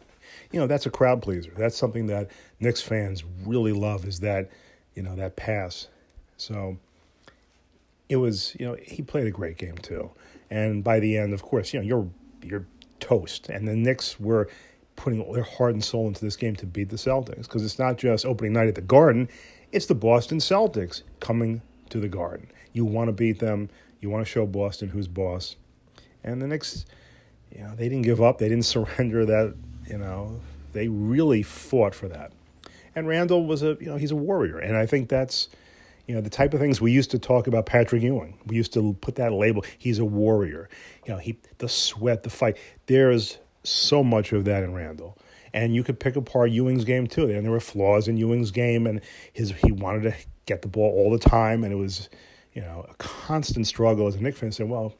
you 0.52 0.60
know, 0.60 0.68
that's 0.68 0.86
a 0.86 0.90
crowd 0.90 1.20
pleaser. 1.20 1.50
That's 1.56 1.76
something 1.76 2.06
that 2.06 2.30
Knicks 2.60 2.80
fans 2.80 3.24
really 3.44 3.72
love 3.72 4.04
is 4.04 4.20
that, 4.20 4.50
you 4.94 5.02
know, 5.02 5.16
that 5.16 5.34
pass. 5.34 5.88
So 6.36 6.78
it 8.08 8.16
was 8.16 8.56
you 8.58 8.66
know 8.66 8.76
he 8.82 9.02
played 9.02 9.26
a 9.26 9.30
great 9.30 9.58
game 9.58 9.76
too, 9.78 10.10
and 10.50 10.82
by 10.82 11.00
the 11.00 11.16
end, 11.16 11.32
of 11.32 11.42
course, 11.42 11.72
you 11.72 11.80
know 11.80 11.86
you're 11.86 12.08
you're 12.42 12.66
toast, 13.00 13.48
and 13.48 13.66
the 13.66 13.76
Knicks 13.76 14.18
were 14.18 14.48
putting 14.96 15.20
all 15.20 15.32
their 15.32 15.44
heart 15.44 15.74
and 15.74 15.84
soul 15.84 16.08
into 16.08 16.24
this 16.24 16.36
game 16.36 16.56
to 16.56 16.66
beat 16.66 16.88
the 16.88 16.96
Celtics 16.96 17.42
because 17.42 17.64
it's 17.64 17.78
not 17.78 17.96
just 17.96 18.26
opening 18.26 18.52
night 18.52 18.68
at 18.68 18.74
the 18.74 18.80
Garden, 18.80 19.28
it's 19.70 19.86
the 19.86 19.94
Boston 19.94 20.38
Celtics 20.38 21.02
coming 21.20 21.62
to 21.90 22.00
the 22.00 22.08
Garden. 22.08 22.48
You 22.72 22.84
want 22.84 23.08
to 23.08 23.12
beat 23.12 23.38
them, 23.38 23.70
you 24.00 24.10
want 24.10 24.26
to 24.26 24.30
show 24.30 24.44
Boston 24.46 24.88
who's 24.88 25.08
boss, 25.08 25.56
and 26.24 26.42
the 26.42 26.46
Knicks, 26.46 26.84
you 27.54 27.62
know, 27.62 27.74
they 27.76 27.88
didn't 27.88 28.02
give 28.02 28.20
up, 28.20 28.38
they 28.38 28.48
didn't 28.48 28.64
surrender 28.66 29.24
that, 29.26 29.54
you 29.88 29.98
know, 29.98 30.40
they 30.72 30.88
really 30.88 31.42
fought 31.42 31.94
for 31.94 32.08
that. 32.08 32.32
And 32.94 33.06
Randle 33.06 33.46
was 33.46 33.62
a, 33.62 33.76
you 33.80 33.86
know, 33.86 33.96
he's 33.96 34.10
a 34.10 34.16
warrior, 34.16 34.58
and 34.58 34.76
I 34.76 34.86
think 34.86 35.08
that's 35.08 35.48
you 36.08 36.14
know, 36.14 36.22
the 36.22 36.30
type 36.30 36.54
of 36.54 36.60
things 36.60 36.80
we 36.80 36.90
used 36.90 37.10
to 37.10 37.18
talk 37.18 37.46
about 37.46 37.66
Patrick 37.66 38.02
Ewing. 38.02 38.38
We 38.46 38.56
used 38.56 38.72
to 38.72 38.94
put 39.02 39.16
that 39.16 39.30
label. 39.30 39.62
He's 39.76 39.98
a 39.98 40.06
warrior. 40.06 40.70
You 41.06 41.12
know, 41.12 41.18
he 41.18 41.38
the 41.58 41.68
sweat, 41.68 42.22
the 42.22 42.30
fight. 42.30 42.56
There's 42.86 43.36
so 43.62 44.02
much 44.02 44.32
of 44.32 44.46
that 44.46 44.64
in 44.64 44.72
Randle. 44.72 45.18
And 45.52 45.74
you 45.74 45.84
could 45.84 46.00
pick 46.00 46.16
apart 46.16 46.50
Ewing's 46.50 46.84
game 46.84 47.06
too. 47.06 47.28
And 47.28 47.44
there 47.44 47.52
were 47.52 47.60
flaws 47.60 48.08
in 48.08 48.16
Ewing's 48.16 48.50
game 48.50 48.86
and 48.86 49.02
his 49.34 49.52
he 49.52 49.70
wanted 49.70 50.04
to 50.04 50.14
get 50.46 50.62
the 50.62 50.68
ball 50.68 50.90
all 50.90 51.10
the 51.10 51.18
time 51.18 51.62
and 51.62 51.72
it 51.74 51.76
was, 51.76 52.08
you 52.54 52.62
know, 52.62 52.86
a 52.88 52.94
constant 52.94 53.66
struggle 53.66 54.06
as 54.06 54.14
a 54.14 54.20
Knick 54.20 54.34
fan 54.34 54.50
said, 54.50 54.68
well, 54.68 54.94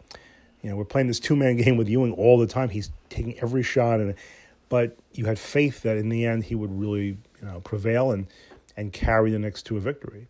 you 0.63 0.69
know, 0.69 0.77
we're 0.77 0.85
playing 0.85 1.07
this 1.09 1.21
two 1.21 1.37
man 1.37 1.57
game 1.57 1.79
with 1.79 1.89
Ewing 1.89 2.13
all 2.13 2.39
the 2.39 2.47
time. 2.47 2.69
He's 2.69 2.91
taking 3.09 3.39
every 3.41 3.63
shot 3.63 4.01
and 4.01 4.15
but 4.69 4.99
you 5.13 5.25
had 5.25 5.39
faith 5.39 5.81
that 5.83 5.97
in 5.97 6.11
the 6.11 6.27
end 6.27 6.45
he 6.45 6.55
would 6.55 6.79
really, 6.79 7.17
you 7.41 7.45
know, 7.47 7.61
prevail 7.61 8.11
and 8.11 8.27
and 8.77 8.93
carry 8.93 9.31
the 9.31 9.39
Knicks 9.39 9.63
to 9.63 9.79
a 9.79 9.81
victory. 9.81 10.29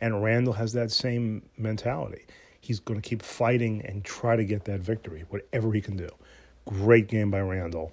And 0.00 0.22
Randle 0.22 0.52
has 0.54 0.72
that 0.74 0.90
same 0.90 1.42
mentality. 1.56 2.26
He's 2.60 2.80
going 2.80 3.00
to 3.00 3.08
keep 3.08 3.22
fighting 3.22 3.82
and 3.84 4.04
try 4.04 4.36
to 4.36 4.44
get 4.44 4.64
that 4.64 4.80
victory, 4.80 5.24
whatever 5.28 5.72
he 5.72 5.80
can 5.80 5.96
do. 5.96 6.08
Great 6.66 7.06
game 7.06 7.30
by 7.30 7.40
Randle, 7.40 7.92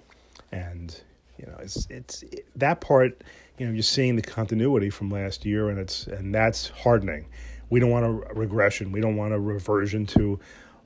and 0.50 1.00
you 1.38 1.46
know 1.46 1.56
it's 1.60 1.86
it's 1.88 2.24
it, 2.24 2.46
that 2.56 2.80
part. 2.80 3.22
You 3.56 3.66
know, 3.66 3.72
you're 3.72 3.84
seeing 3.84 4.16
the 4.16 4.22
continuity 4.22 4.90
from 4.90 5.10
last 5.10 5.44
year, 5.44 5.68
and 5.68 5.78
it's 5.78 6.08
and 6.08 6.34
that's 6.34 6.68
hardening. 6.70 7.26
We 7.70 7.78
don't 7.78 7.90
want 7.90 8.04
a 8.04 8.10
regression. 8.34 8.90
We 8.90 9.00
don't 9.00 9.14
want 9.14 9.32
a 9.32 9.38
reversion 9.38 10.06
to, 10.06 10.40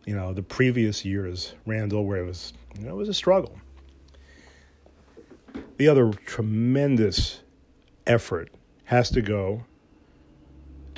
you 0.05 0.15
know, 0.15 0.35
the 0.35 0.43
previous 0.43 1.03
years 1.03 1.55
Randle, 1.65 2.05
where 2.05 2.19
it 2.19 2.27
was 2.27 2.53
you 2.79 2.85
know 2.85 2.93
it 2.93 2.97
was 2.97 3.09
a 3.09 3.15
struggle. 3.15 3.59
The 5.79 5.89
other 5.89 6.13
tremendous 6.13 7.41
effort 8.07 8.51
has 8.85 9.11
to 9.11 9.23
go 9.23 9.65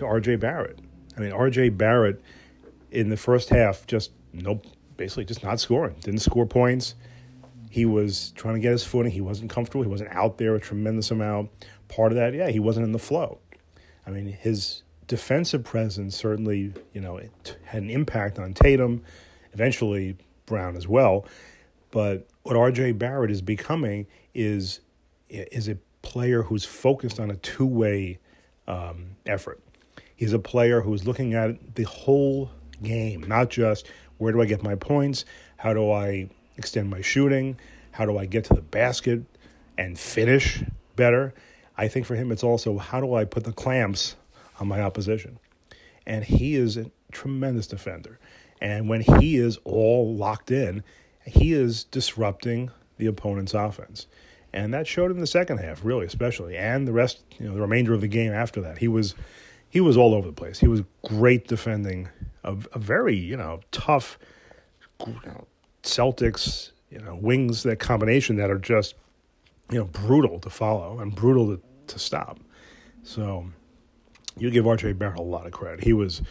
to 0.01 0.07
R.J. 0.07 0.37
Barrett. 0.37 0.79
I 1.17 1.21
mean, 1.21 1.33
R.J. 1.33 1.71
Barrett 1.71 2.21
in 2.91 3.09
the 3.09 3.17
first 3.17 3.49
half 3.51 3.87
just 3.87 4.11
nope, 4.33 4.67
basically 4.97 5.25
just 5.25 5.43
not 5.43 5.61
scoring. 5.61 5.95
Didn't 6.03 6.21
score 6.21 6.47
points. 6.47 6.95
He 7.71 7.85
was 7.85 8.33
trying 8.33 8.55
to 8.55 8.61
get 8.61 8.73
his 8.73 8.83
footing. 8.83 9.13
He 9.13 9.21
wasn't 9.21 9.51
comfortable. 9.51 9.83
He 9.83 9.89
wasn't 9.89 10.11
out 10.11 10.39
there 10.39 10.57
a 10.57 10.61
tremendous 10.61 11.11
amount. 11.11 11.51
Part 11.89 12.13
of 12.13 12.17
that, 12.17 12.35
yeah, 12.35 12.49
he 12.49 12.59
wasn't 12.59 12.85
in 12.85 12.93
the 12.93 12.99
flow. 12.99 13.39
I 14.07 14.11
mean, 14.11 14.27
his 14.27 14.83
defensive 15.07 15.63
presence 15.63 16.17
certainly, 16.17 16.73
you 16.93 17.01
know, 17.01 17.17
it 17.17 17.57
had 17.65 17.83
an 17.83 17.91
impact 17.91 18.39
on 18.39 18.55
Tatum, 18.55 19.03
eventually 19.53 20.17
Brown 20.47 20.77
as 20.77 20.89
well. 20.89 21.27
But 21.91 22.27
what 22.43 22.57
R.J. 22.57 22.93
Barrett 22.93 23.31
is 23.31 23.43
becoming 23.43 24.07
is 24.35 24.81
is 25.29 25.69
a 25.69 25.77
player 26.03 26.43
who's 26.43 26.65
focused 26.65 27.21
on 27.21 27.31
a 27.31 27.37
two 27.37 27.67
way 27.67 28.19
um, 28.67 29.17
effort. 29.27 29.61
He's 30.21 30.35
a 30.35 30.39
player 30.39 30.83
who's 30.83 31.07
looking 31.07 31.33
at 31.33 31.77
the 31.77 31.85
whole 31.85 32.51
game, 32.83 33.23
not 33.27 33.49
just 33.49 33.91
where 34.19 34.35
do 34.35 34.43
I 34.43 34.45
get 34.45 34.63
my 34.63 34.75
points, 34.75 35.25
how 35.57 35.73
do 35.73 35.91
I 35.91 36.29
extend 36.59 36.91
my 36.91 37.01
shooting, 37.01 37.59
how 37.93 38.05
do 38.05 38.19
I 38.19 38.27
get 38.27 38.45
to 38.45 38.53
the 38.53 38.61
basket 38.61 39.23
and 39.79 39.99
finish 39.99 40.63
better. 40.95 41.33
I 41.79 41.89
think 41.89 42.05
for 42.05 42.17
him, 42.17 42.31
it's 42.33 42.45
also 42.45 42.77
how 42.77 43.01
do 43.01 43.15
I 43.15 43.25
put 43.25 43.45
the 43.45 43.53
clamps 43.53 44.17
on 44.61 44.69
my 44.69 44.83
opposition. 44.83 45.39
And 46.07 46.23
he 46.23 46.55
is 46.55 46.77
a 46.77 46.91
tremendous 47.13 47.67
defender. 47.67 48.19
And 48.61 48.91
when 48.91 49.01
he 49.01 49.39
is 49.39 49.59
all 49.65 50.15
locked 50.15 50.51
in, 50.51 50.85
he 51.25 51.55
is 51.55 51.85
disrupting 51.85 52.71
the 52.99 53.07
opponent's 53.07 53.55
offense. 53.55 54.07
And 54.53 54.75
that 54.75 54.87
showed 54.87 55.13
in 55.13 55.21
the 55.21 55.27
second 55.27 55.61
half, 55.61 55.83
really, 55.83 56.05
especially, 56.05 56.59
and 56.59 56.87
the 56.87 56.93
rest, 56.93 57.23
you 57.39 57.49
know, 57.49 57.55
the 57.55 57.63
remainder 57.63 57.95
of 57.95 58.03
the 58.03 58.09
game 58.09 58.35
after 58.35 58.61
that. 58.61 58.77
He 58.77 58.89
was 58.89 59.15
he 59.71 59.81
was 59.81 59.97
all 59.97 60.15
over 60.15 60.27
the 60.27 60.33
place. 60.35 60.59
He 60.59 60.69
was 60.69 60.83
great 61.03 61.49
defending 61.49 62.09
a, 62.45 62.57
a 62.73 62.79
very 62.79 63.17
you 63.17 63.37
know 63.37 63.61
tough 63.71 64.19
Celtics 65.83 66.73
you 66.91 66.99
know 66.99 67.15
wings 67.15 67.63
that 67.63 67.79
combination 67.79 68.37
that 68.37 68.51
are 68.51 68.59
just 68.59 68.95
you 69.71 69.79
know 69.79 69.85
brutal 69.85 70.39
to 70.41 70.51
follow 70.51 70.99
and 70.99 71.15
brutal 71.15 71.57
to, 71.57 71.63
to 71.87 71.99
stop. 71.99 72.39
So 73.03 73.47
you 74.37 74.51
give 74.51 74.67
R.J. 74.67 74.93
Barrett 74.95 75.19
a 75.19 75.23
lot 75.23 75.47
of 75.47 75.53
credit. 75.53 75.85
He 75.85 75.93
was 75.93 76.23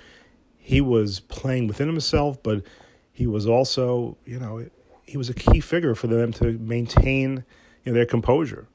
he 0.57 0.81
was 0.81 1.19
playing 1.19 1.67
within 1.67 1.87
himself, 1.87 2.41
but 2.43 2.63
he 3.11 3.25
was 3.25 3.47
also 3.47 4.17
you 4.25 4.39
know 4.39 4.65
he 5.05 5.17
was 5.17 5.29
a 5.29 5.33
key 5.33 5.59
figure 5.59 5.95
for 5.95 6.07
them 6.07 6.31
to 6.33 6.51
maintain 6.59 7.43
you 7.83 7.91
know, 7.91 7.93
their 7.93 8.05
composure. 8.05 8.67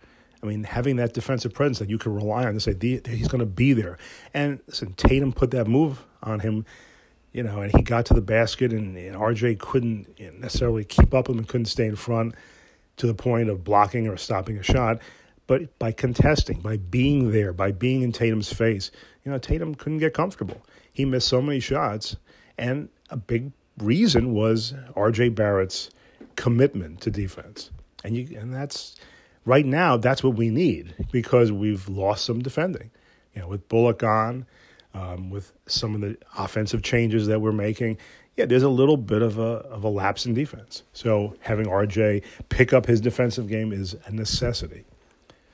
I 0.45 0.47
mean, 0.47 0.65
having 0.65 0.97
that 0.97 1.15
defensive 1.15 1.55
presence 1.55 1.79
that 1.79 1.89
you 1.89 1.97
can 1.97 2.15
rely 2.15 2.45
on 2.45 2.53
to 2.53 2.61
say 2.61 2.75
he's 2.75 3.29
going 3.29 3.41
to 3.41 3.47
be 3.47 3.73
there. 3.73 3.97
And 4.35 4.61
listen, 4.67 4.93
Tatum 4.93 5.33
put 5.33 5.51
that 5.53 5.67
move 5.67 6.05
on 6.23 6.41
him, 6.41 6.67
you 7.33 7.43
know, 7.43 7.63
and 7.63 7.73
he 7.75 7.83
got 7.83 8.05
to 8.07 8.15
the 8.15 8.21
basket, 8.21 8.71
and, 8.71 8.95
and 8.99 9.17
RJ 9.17 9.59
couldn't 9.59 10.21
necessarily 10.39 10.85
keep 10.85 11.15
up 11.15 11.29
with 11.29 11.37
him 11.37 11.39
and 11.39 11.49
couldn't 11.49 11.65
stay 11.65 11.87
in 11.87 11.97
front 11.97 12.35
to 12.99 13.07
the 13.07 13.15
point 13.15 13.49
of 13.49 13.65
blocking 13.65 14.07
or 14.07 14.19
stopping 14.19 14.59
a 14.59 14.63
shot. 14.63 14.99
But 15.47 15.79
by 15.79 15.93
contesting, 15.93 16.61
by 16.61 16.77
being 16.77 17.33
there, 17.33 17.55
by 17.55 17.73
being 17.73 18.03
in 18.03 18.13
Tatum's 18.13 18.53
face, 18.53 18.91
you 19.25 19.33
know, 19.33 19.39
Tatum 19.39 19.75
couldn't 19.75 19.99
get 19.99 20.13
comfortable. 20.13 20.61
He 20.93 21.07
missed 21.07 21.29
so 21.29 21.41
many 21.41 21.59
shots, 21.59 22.17
and 22.59 22.91
a 23.09 23.17
big 23.17 23.51
reason 23.79 24.35
was 24.35 24.75
RJ 24.95 25.35
Barrett's 25.35 25.89
commitment 26.37 27.01
to 27.01 27.11
defense. 27.11 27.71
And 28.05 28.15
you 28.15 28.39
and 28.39 28.53
that's 28.53 28.97
right 29.45 29.67
now, 29.67 29.97
that's 29.97 30.23
what 30.23 30.35
we 30.35 30.51
need 30.51 30.95
because 31.11 31.53
we've 31.53 31.89
lost 31.89 32.25
some 32.25 32.41
defending. 32.41 32.91
You 33.35 33.43
know, 33.43 33.49
with 33.49 33.69
Bullock 33.69 34.03
on, 34.03 34.47
um, 34.95 35.31
with 35.31 35.53
some 35.67 35.95
of 35.95 36.01
the 36.01 36.17
offensive 36.39 36.83
changes 36.83 37.27
that 37.27 37.41
we're 37.41 37.53
making, 37.53 37.99
yeah, 38.37 38.47
there's 38.47 38.63
a 38.63 38.69
little 38.69 38.97
bit 38.97 39.23
of 39.23 39.39
a 39.39 39.43
of 39.43 39.85
a 39.85 39.89
lapse 39.89 40.27
in 40.27 40.35
defense. 40.35 40.83
So 40.93 41.37
having 41.41 41.67
RJ 41.67 42.25
pick 42.49 42.73
up 42.73 42.87
his 42.87 43.01
defensive 43.01 43.49
game 43.49 43.73
is 43.73 43.97
a 44.07 44.13
necessity. 44.13 44.85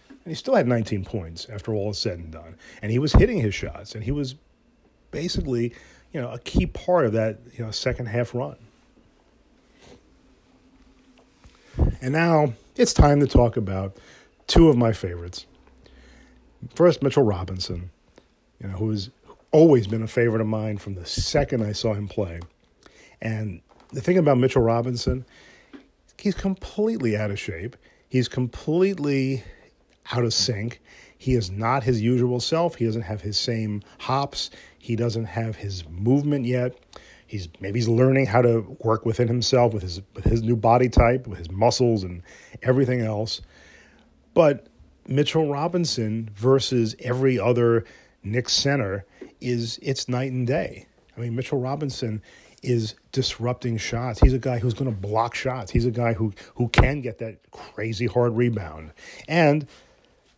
And 0.09 0.27
he 0.27 0.35
still 0.35 0.55
had 0.55 0.67
19 0.67 1.05
points 1.05 1.47
after 1.49 1.75
all 1.75 1.91
is 1.91 1.99
said 1.99 2.19
and 2.19 2.31
done, 2.31 2.57
and 2.83 2.93
he 2.93 2.99
was 2.99 3.13
hitting 3.13 3.39
his 3.39 3.55
shots, 3.55 3.95
and 3.95 4.05
he 4.05 4.11
was 4.11 4.35
basically, 5.11 5.75
you 6.13 6.21
know, 6.21 6.31
a 6.31 6.39
key 6.39 6.67
part 6.67 7.07
of 7.07 7.13
that 7.13 7.39
you 7.57 7.65
know 7.65 7.71
second 7.71 8.07
half 8.07 8.35
run. 8.35 8.57
And 12.03 12.13
now 12.13 12.53
it's 12.81 12.95
time 12.95 13.21
to 13.21 13.27
talk 13.27 13.59
about 13.59 13.99
two 14.47 14.71
of 14.71 14.77
my 14.77 14.91
favorites. 14.91 15.45
First, 16.75 17.03
Mitchell 17.03 17.23
Robinson, 17.23 17.91
you 18.59 18.69
know, 18.69 18.77
who's 18.77 19.11
always 19.53 19.87
been 19.87 20.03
a 20.03 20.09
favorite 20.09 20.41
of 20.41 20.47
mine 20.47 20.79
from 20.79 20.95
the 20.95 21.05
second 21.05 21.63
I 21.63 21.73
saw 21.73 21.93
him 21.93 22.09
play. 22.09 22.41
And 23.21 23.61
the 23.93 24.01
thing 24.01 24.17
about 24.17 24.39
Mitchell 24.39 24.63
Robinson, 24.63 25.27
he's 26.17 26.35
completely 26.35 27.19
out 27.19 27.31
of 27.31 27.39
shape. 27.39 27.77
He's 28.09 28.29
completely 28.29 29.45
out 30.11 30.25
of 30.25 30.33
sync. 30.33 30.81
He 31.19 31.35
is 31.35 31.51
not 31.51 31.83
his 31.83 32.01
usual 32.01 32.41
self. 32.41 32.77
He 32.77 32.87
doesn't 32.87 33.03
have 33.03 33.21
his 33.21 33.39
same 33.39 33.83
hops. 33.99 34.51
He 34.79 34.97
doesn't 34.97 35.27
have 35.27 35.57
his 35.57 35.87
movement 35.87 36.47
yet. 36.47 36.79
He's 37.31 37.49
maybe 37.61 37.79
he's 37.79 37.89
learning 37.89 38.27
how 38.27 38.43
to 38.43 38.77
work 38.81 39.07
within 39.07 39.29
himself 39.29 39.73
with 39.73 39.85
his 39.85 40.03
with 40.15 40.25
his 40.25 40.43
new 40.43 40.57
body 40.57 40.89
type, 40.89 41.29
with 41.29 41.39
his 41.39 41.49
muscles 41.49 42.03
and 42.03 42.23
everything 42.61 43.03
else. 43.03 43.41
But 44.35 44.67
Mitchell 45.07 45.49
Robinson 45.49 46.29
versus 46.35 46.97
every 46.99 47.39
other 47.39 47.85
Knicks 48.25 48.53
center 48.53 49.05
is 49.41 49.79
it's 49.81 50.09
night 50.09 50.33
and 50.33 50.45
day. 50.45 50.87
I 51.17 51.21
mean, 51.21 51.37
Mitchell 51.37 51.61
Robinson 51.61 52.21
is 52.65 52.97
disrupting 53.13 53.77
shots. 53.77 54.19
He's 54.19 54.33
a 54.33 54.39
guy 54.41 54.59
who's 54.59 54.75
going 54.75 54.93
to 54.93 54.97
block 54.97 55.37
shots. 55.37 55.71
He's 55.71 55.87
a 55.87 55.93
guy 55.93 56.15
who 56.15 56.33
who 56.57 56.69
can 56.69 57.01
get 57.01 57.21
that 57.21 57.39
crazy 57.53 58.07
hard 58.07 58.37
rebound. 58.37 58.93
And 59.29 59.69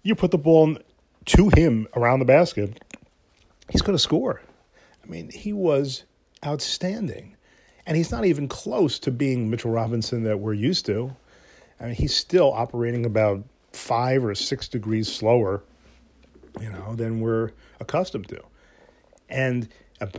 you 0.03 0.15
put 0.15 0.31
the 0.31 0.37
ball 0.37 0.77
to 1.25 1.49
him 1.57 1.89
around 1.97 2.19
the 2.19 2.27
basket, 2.27 2.85
he's 3.71 3.81
going 3.81 3.97
to 3.97 4.03
score. 4.03 4.43
I 5.03 5.07
mean, 5.07 5.31
he 5.31 5.55
was 5.55 6.05
outstanding. 6.45 7.37
And 7.87 7.97
he's 7.97 8.11
not 8.11 8.25
even 8.25 8.49
close 8.49 8.99
to 9.01 9.11
being 9.11 9.51
Mitchell 9.51 9.71
Robinson 9.71 10.23
that 10.25 10.39
we're 10.39 10.55
used 10.55 10.87
to. 10.87 11.15
I 11.81 11.87
mean, 11.87 11.95
he's 11.95 12.15
still 12.15 12.53
operating 12.53 13.05
about 13.05 13.43
five 13.73 14.25
or 14.25 14.35
six 14.35 14.69
degrees 14.69 15.13
slower, 15.13 15.65
you 16.61 16.71
know, 16.71 16.95
than 16.95 17.21
we're 17.21 17.51
accustomed 17.81 18.29
to. 18.29 18.41
And 19.29 19.69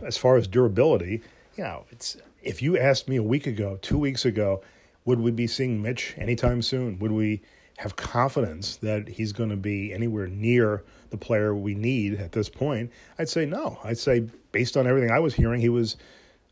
as 0.02 0.16
far 0.16 0.36
as 0.36 0.46
durability, 0.46 1.22
you 1.56 1.64
know, 1.64 1.84
it's 1.90 2.16
if 2.42 2.60
you 2.60 2.78
asked 2.78 3.08
me 3.08 3.16
a 3.16 3.22
week 3.22 3.46
ago, 3.46 3.78
two 3.80 3.98
weeks 3.98 4.24
ago, 4.24 4.62
would 5.04 5.20
we 5.20 5.30
be 5.30 5.46
seeing 5.46 5.80
Mitch 5.80 6.14
anytime 6.18 6.62
soon? 6.62 6.98
Would 6.98 7.12
we 7.12 7.42
have 7.78 7.96
confidence 7.96 8.76
that 8.76 9.08
he's 9.08 9.32
going 9.32 9.50
to 9.50 9.56
be 9.56 9.92
anywhere 9.92 10.26
near 10.26 10.84
the 11.10 11.16
player 11.16 11.54
we 11.54 11.74
need 11.74 12.14
at 12.14 12.32
this 12.32 12.48
point? 12.48 12.90
I'd 13.18 13.28
say 13.28 13.46
no. 13.46 13.78
I'd 13.84 13.98
say 13.98 14.26
based 14.52 14.76
on 14.76 14.86
everything 14.86 15.10
I 15.10 15.18
was 15.18 15.34
hearing, 15.34 15.60
he 15.60 15.68
was 15.68 15.96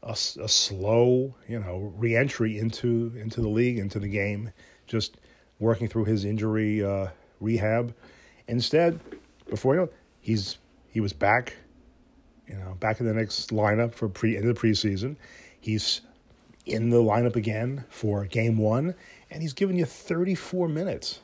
a, 0.02 0.12
a 0.12 0.48
slow, 0.48 1.34
you 1.48 1.60
know, 1.60 1.92
reentry 1.96 2.58
into 2.58 3.12
into 3.16 3.40
the 3.40 3.48
league, 3.48 3.78
into 3.78 3.98
the 3.98 4.08
game, 4.08 4.50
just 4.86 5.16
working 5.58 5.88
through 5.88 6.04
his 6.04 6.24
injury 6.24 6.84
uh, 6.84 7.08
rehab. 7.40 7.94
Instead, 8.48 9.00
before 9.48 9.74
you 9.74 9.80
know, 9.82 9.88
he's 10.20 10.58
he 10.88 11.00
was 11.00 11.12
back, 11.12 11.56
you 12.46 12.54
know, 12.54 12.74
back 12.80 13.00
in 13.00 13.06
the 13.06 13.14
Knicks 13.14 13.46
lineup 13.46 13.94
for 13.94 14.08
pre 14.08 14.36
end 14.36 14.48
of 14.48 14.54
the 14.54 14.60
preseason. 14.60 15.16
He's 15.60 16.00
in 16.66 16.90
the 16.90 16.98
lineup 16.98 17.36
again 17.36 17.84
for 17.88 18.24
game 18.24 18.58
one, 18.58 18.94
and 19.30 19.42
he's 19.42 19.52
given 19.52 19.76
you 19.76 19.84
34 19.84 20.68
minutes. 20.68 21.20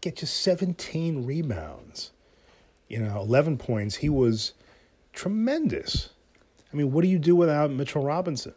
Get 0.00 0.20
you 0.20 0.26
17 0.26 1.26
rebounds. 1.26 2.12
You 2.88 3.00
know, 3.00 3.18
11 3.18 3.58
points. 3.58 3.96
He 3.96 4.08
was 4.08 4.54
tremendous. 5.12 6.10
I 6.72 6.76
mean, 6.76 6.92
what 6.92 7.02
do 7.02 7.08
you 7.08 7.18
do 7.18 7.34
without 7.34 7.70
Mitchell 7.70 8.02
Robinson? 8.02 8.54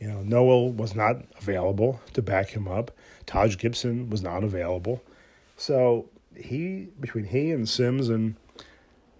You 0.00 0.08
know, 0.08 0.22
Noel 0.22 0.72
was 0.72 0.94
not 0.94 1.16
available 1.38 2.00
to 2.14 2.22
back 2.22 2.48
him 2.48 2.66
up. 2.66 2.90
Taj 3.26 3.56
Gibson 3.56 4.10
was 4.10 4.22
not 4.22 4.42
available. 4.42 5.02
So 5.56 6.08
he, 6.36 6.88
between 7.00 7.24
he 7.24 7.52
and 7.52 7.68
Sims 7.68 8.08
and, 8.08 8.34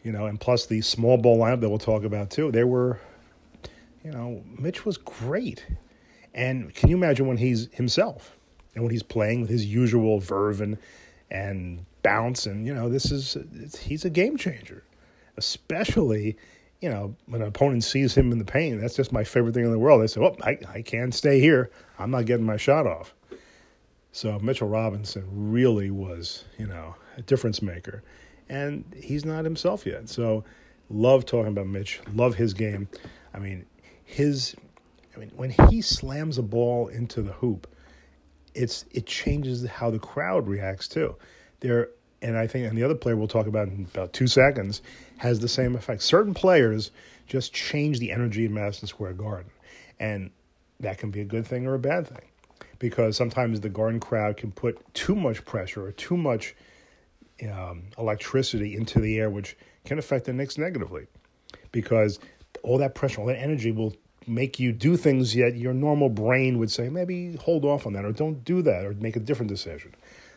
you 0.02 0.10
know, 0.10 0.26
and 0.26 0.40
plus 0.40 0.66
the 0.66 0.80
small 0.80 1.16
ball 1.18 1.38
lineup 1.38 1.60
that 1.60 1.68
we'll 1.68 1.78
talk 1.78 2.04
about 2.04 2.30
too, 2.30 2.50
they 2.50 2.64
were, 2.64 2.98
you 4.04 4.10
know, 4.10 4.42
Mitch 4.58 4.84
was 4.84 4.96
great. 4.96 5.64
And 6.34 6.74
can 6.74 6.88
you 6.88 6.96
imagine 6.96 7.26
when 7.26 7.36
he's 7.36 7.68
himself 7.72 8.36
and 8.74 8.82
when 8.82 8.90
he's 8.90 9.02
playing 9.02 9.42
with 9.42 9.50
his 9.50 9.66
usual 9.66 10.18
verve 10.18 10.60
and, 10.60 10.78
and 11.30 11.84
bounce? 12.02 12.46
And, 12.46 12.66
you 12.66 12.74
know, 12.74 12.88
this 12.88 13.12
is, 13.12 13.36
he's 13.80 14.04
a 14.04 14.10
game 14.10 14.36
changer, 14.36 14.82
especially, 15.36 16.36
you 16.82 16.90
know, 16.90 17.14
when 17.26 17.40
an 17.40 17.46
opponent 17.46 17.84
sees 17.84 18.14
him 18.14 18.32
in 18.32 18.38
the 18.38 18.44
paint. 18.44 18.80
That's 18.80 18.96
just 18.96 19.12
my 19.12 19.22
favorite 19.22 19.54
thing 19.54 19.64
in 19.64 19.70
the 19.70 19.78
world. 19.78 20.02
They 20.02 20.08
say, 20.08 20.20
well, 20.20 20.36
I, 20.42 20.58
I 20.68 20.82
can't 20.82 21.14
stay 21.14 21.38
here. 21.38 21.70
I'm 21.98 22.10
not 22.10 22.26
getting 22.26 22.44
my 22.44 22.56
shot 22.56 22.88
off. 22.88 23.14
So 24.10 24.38
Mitchell 24.40 24.68
Robinson 24.68 25.24
really 25.30 25.92
was, 25.92 26.44
you 26.58 26.66
know, 26.66 26.96
a 27.16 27.22
difference 27.22 27.62
maker. 27.62 28.02
And 28.48 28.84
he's 29.00 29.24
not 29.24 29.44
himself 29.44 29.86
yet. 29.86 30.08
So 30.08 30.42
love 30.90 31.24
talking 31.24 31.52
about 31.52 31.68
Mitch, 31.68 32.00
love 32.14 32.34
his 32.34 32.52
game. 32.52 32.88
I 33.32 33.38
mean, 33.38 33.64
his 34.04 34.56
I 35.14 35.20
mean, 35.20 35.30
when 35.36 35.50
he 35.68 35.80
slams 35.82 36.36
a 36.36 36.42
ball 36.42 36.88
into 36.88 37.22
the 37.22 37.32
hoop, 37.32 37.68
it's 38.54 38.84
it 38.90 39.06
changes 39.06 39.64
how 39.66 39.90
the 39.90 40.00
crowd 40.00 40.48
reacts 40.48 40.88
too. 40.88 41.14
There, 41.60 41.90
and 42.22 42.36
I 42.36 42.46
think, 42.46 42.68
and 42.68 42.78
the 42.78 42.84
other 42.84 42.94
player 42.94 43.16
we'll 43.16 43.28
talk 43.28 43.46
about 43.46 43.68
in 43.68 43.86
about 43.92 44.12
two 44.12 44.26
seconds 44.26 44.80
has 45.18 45.40
the 45.40 45.48
same 45.48 45.74
effect. 45.74 46.02
Certain 46.02 46.34
players 46.34 46.90
just 47.26 47.52
change 47.52 47.98
the 47.98 48.10
energy 48.12 48.46
in 48.46 48.54
Madison 48.54 48.88
Square 48.88 49.14
Garden, 49.14 49.50
and 49.98 50.30
that 50.80 50.98
can 50.98 51.10
be 51.10 51.20
a 51.20 51.24
good 51.24 51.46
thing 51.46 51.66
or 51.66 51.74
a 51.74 51.78
bad 51.78 52.06
thing, 52.06 52.28
because 52.78 53.16
sometimes 53.16 53.60
the 53.60 53.68
Garden 53.68 54.00
crowd 54.00 54.36
can 54.36 54.52
put 54.52 54.94
too 54.94 55.14
much 55.14 55.44
pressure 55.44 55.84
or 55.84 55.92
too 55.92 56.16
much 56.16 56.54
um, 57.50 57.84
electricity 57.98 58.76
into 58.76 59.00
the 59.00 59.18
air, 59.18 59.28
which 59.28 59.56
can 59.84 59.98
affect 59.98 60.26
the 60.26 60.32
Knicks 60.32 60.58
negatively, 60.58 61.06
because 61.72 62.20
all 62.62 62.78
that 62.78 62.94
pressure, 62.94 63.20
all 63.20 63.26
that 63.26 63.38
energy 63.38 63.72
will 63.72 63.94
make 64.26 64.60
you 64.60 64.72
do 64.72 64.96
things 64.96 65.34
yet 65.34 65.56
your 65.56 65.74
normal 65.74 66.08
brain 66.08 66.58
would 66.58 66.70
say 66.70 66.88
maybe 66.88 67.34
hold 67.36 67.64
off 67.64 67.86
on 67.86 67.92
that 67.92 68.04
or 68.04 68.12
don't 68.12 68.44
do 68.44 68.62
that 68.62 68.84
or 68.84 68.92
make 68.94 69.16
a 69.16 69.20
different 69.20 69.48
decision. 69.48 69.92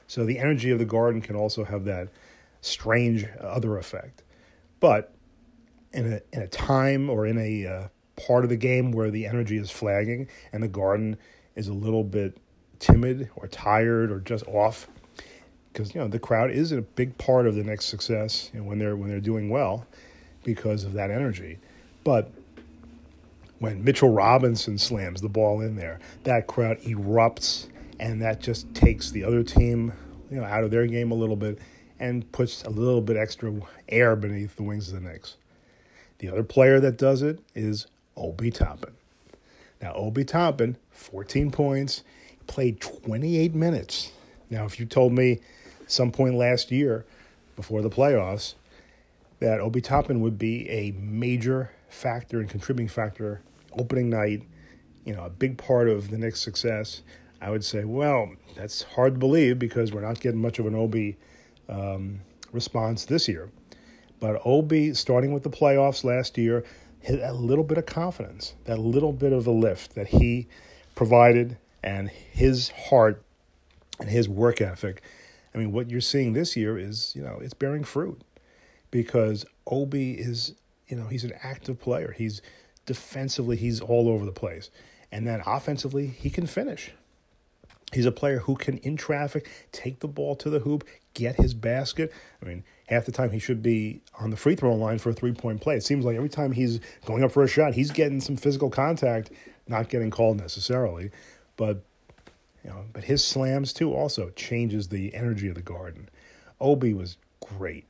So 0.07 0.25
the 0.25 0.39
energy 0.39 0.71
of 0.71 0.79
the 0.79 0.85
garden 0.85 1.21
can 1.21 1.35
also 1.35 1.63
have 1.63 1.85
that 1.85 2.09
strange 2.61 3.25
other 3.39 3.77
effect. 3.77 4.23
But 4.79 5.13
in 5.93 6.13
a 6.13 6.21
in 6.33 6.41
a 6.41 6.47
time 6.47 7.09
or 7.09 7.25
in 7.25 7.37
a 7.37 7.65
uh, 7.65 7.87
part 8.15 8.43
of 8.43 8.49
the 8.49 8.57
game 8.57 8.91
where 8.91 9.09
the 9.09 9.25
energy 9.25 9.57
is 9.57 9.71
flagging 9.71 10.27
and 10.51 10.61
the 10.61 10.67
garden 10.67 11.17
is 11.55 11.67
a 11.67 11.73
little 11.73 12.03
bit 12.03 12.37
timid 12.79 13.29
or 13.35 13.47
tired 13.47 14.11
or 14.11 14.19
just 14.19 14.45
off 14.47 14.87
because 15.71 15.93
you 15.93 15.99
know 15.99 16.07
the 16.07 16.19
crowd 16.19 16.51
is 16.51 16.71
a 16.71 16.81
big 16.81 17.17
part 17.17 17.47
of 17.47 17.55
the 17.55 17.63
Knicks 17.63 17.85
success 17.85 18.49
you 18.53 18.59
know, 18.59 18.65
when 18.65 18.79
they're 18.79 18.95
when 18.95 19.09
they're 19.09 19.19
doing 19.19 19.49
well 19.49 19.85
because 20.43 20.83
of 20.83 20.93
that 20.93 21.11
energy. 21.11 21.57
But 22.03 22.31
when 23.59 23.83
Mitchell 23.83 24.09
Robinson 24.09 24.77
slams 24.77 25.21
the 25.21 25.29
ball 25.29 25.61
in 25.61 25.75
there, 25.75 25.99
that 26.23 26.47
crowd 26.47 26.79
erupts, 26.81 27.67
and 27.99 28.21
that 28.21 28.39
just 28.39 28.73
takes 28.73 29.11
the 29.11 29.23
other 29.23 29.43
team, 29.43 29.93
you 30.29 30.37
know, 30.37 30.43
out 30.43 30.63
of 30.63 30.71
their 30.71 30.87
game 30.87 31.11
a 31.11 31.15
little 31.15 31.35
bit, 31.35 31.59
and 31.99 32.29
puts 32.31 32.63
a 32.63 32.69
little 32.69 33.01
bit 33.01 33.17
extra 33.17 33.53
air 33.89 34.15
beneath 34.15 34.55
the 34.55 34.63
wings 34.63 34.91
of 34.91 35.01
the 35.01 35.09
Knicks. 35.09 35.37
The 36.19 36.29
other 36.29 36.43
player 36.43 36.79
that 36.79 36.97
does 36.97 37.21
it 37.21 37.39
is 37.53 37.87
Obi 38.15 38.51
Toppin. 38.51 38.93
Now, 39.81 39.93
Obi 39.93 40.23
Toppin, 40.23 40.77
14 40.91 41.51
points, 41.51 42.03
played 42.47 42.79
28 42.81 43.53
minutes. 43.53 44.11
Now, 44.49 44.65
if 44.65 44.79
you 44.79 44.85
told 44.85 45.13
me 45.13 45.39
some 45.87 46.11
point 46.11 46.35
last 46.35 46.71
year, 46.71 47.05
before 47.55 47.81
the 47.81 47.89
playoffs, 47.89 48.55
that 49.39 49.59
Obi 49.59 49.81
Toppin 49.81 50.21
would 50.21 50.37
be 50.37 50.69
a 50.69 50.91
major 50.91 51.71
factor 51.89 52.39
and 52.39 52.49
contributing 52.49 52.87
factor 52.87 53.41
opening 53.77 54.09
night, 54.09 54.43
you 55.05 55.13
know, 55.13 55.25
a 55.25 55.29
big 55.29 55.57
part 55.57 55.87
of 55.89 56.09
the 56.09 56.17
Knicks' 56.17 56.41
success, 56.41 57.01
I 57.41 57.49
would 57.49 57.63
say, 57.63 57.83
well, 57.83 58.31
that's 58.55 58.83
hard 58.83 59.15
to 59.15 59.19
believe 59.19 59.59
because 59.59 59.91
we're 59.91 60.01
not 60.01 60.19
getting 60.19 60.41
much 60.41 60.59
of 60.59 60.65
an 60.65 60.75
Obi 60.75 61.17
um, 61.69 62.21
response 62.51 63.05
this 63.05 63.27
year. 63.27 63.49
But 64.19 64.41
Obi, 64.45 64.93
starting 64.93 65.33
with 65.33 65.43
the 65.43 65.49
playoffs 65.49 66.03
last 66.03 66.37
year, 66.37 66.63
hit 67.01 67.19
a 67.21 67.33
little 67.33 67.63
bit 67.63 67.77
of 67.77 67.85
confidence, 67.85 68.55
that 68.63 68.79
little 68.79 69.13
bit 69.13 69.33
of 69.33 69.45
a 69.45 69.51
lift 69.51 69.95
that 69.95 70.07
he 70.07 70.47
provided, 70.95 71.57
and 71.83 72.09
his 72.09 72.69
heart 72.69 73.21
and 73.99 74.09
his 74.09 74.27
work 74.27 74.61
ethic. 74.61 75.01
I 75.53 75.57
mean, 75.57 75.71
what 75.71 75.89
you're 75.89 76.01
seeing 76.01 76.33
this 76.33 76.55
year 76.55 76.77
is, 76.77 77.13
you 77.15 77.21
know, 77.21 77.37
it's 77.41 77.53
bearing 77.53 77.83
fruit 77.83 78.21
because 78.89 79.45
Obi 79.67 80.13
is 80.13 80.55
you 80.87 80.95
know, 80.95 81.07
he's 81.07 81.23
an 81.23 81.33
active 81.43 81.79
player. 81.79 82.13
He's 82.15 82.41
defensively, 82.85 83.57
he's 83.57 83.81
all 83.81 84.07
over 84.09 84.25
the 84.25 84.31
place. 84.31 84.69
And 85.11 85.25
then 85.25 85.41
offensively, 85.45 86.07
he 86.07 86.29
can 86.29 86.45
finish. 86.45 86.91
He's 87.95 88.05
a 88.05 88.11
player 88.11 88.39
who 88.39 88.55
can, 88.55 88.77
in 88.79 88.97
traffic, 88.97 89.49
take 89.71 90.01
the 90.01 90.07
ball 90.09 90.35
to 90.35 90.49
the 90.49 90.59
hoop, 90.59 90.83
get 91.13 91.37
his 91.37 91.53
basket. 91.53 92.11
I 92.41 92.45
mean, 92.45 92.65
half 92.87 93.05
the 93.05 93.13
time 93.13 93.31
he 93.31 93.39
should 93.39 93.63
be 93.63 94.01
on 94.19 94.31
the 94.31 94.35
free 94.35 94.55
throw 94.55 94.75
line 94.75 94.99
for 94.99 95.11
a 95.11 95.13
three 95.13 95.31
point 95.31 95.61
play. 95.61 95.77
It 95.77 95.83
seems 95.83 96.03
like 96.03 96.17
every 96.17 96.27
time 96.27 96.51
he's 96.51 96.81
going 97.05 97.23
up 97.23 97.31
for 97.31 97.41
a 97.41 97.47
shot, 97.47 97.73
he's 97.73 97.91
getting 97.91 98.19
some 98.19 98.35
physical 98.35 98.69
contact, 98.69 99.31
not 99.69 99.87
getting 99.87 100.11
called 100.11 100.37
necessarily. 100.37 101.09
But 101.55 101.83
you 102.65 102.69
know, 102.69 102.83
but 102.91 103.05
his 103.05 103.23
slams 103.23 103.71
too 103.71 103.93
also 103.93 104.29
changes 104.31 104.89
the 104.89 105.15
energy 105.15 105.47
of 105.47 105.55
the 105.55 105.61
garden. 105.61 106.09
Obi 106.59 106.93
was 106.93 107.15
great. 107.39 107.85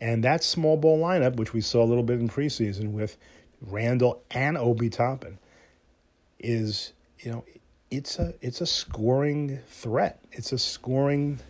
And 0.00 0.24
that 0.24 0.42
small 0.42 0.78
ball 0.78 0.98
lineup, 0.98 1.36
which 1.36 1.52
we 1.52 1.60
saw 1.60 1.82
a 1.82 1.84
little 1.84 2.02
bit 2.02 2.20
in 2.20 2.28
preseason 2.30 2.92
with 2.92 3.18
Randle 3.60 4.22
and 4.30 4.56
Obi 4.56 4.88
Toppin, 4.88 5.38
is 6.38 6.94
you 7.18 7.30
know 7.30 7.44
it's 7.92 8.18
a 8.18 8.32
it's 8.40 8.62
a 8.62 8.66
scoring 8.66 9.60
threat. 9.68 10.18
It's 10.32 10.50
a 10.52 10.58
scoring 10.58 11.40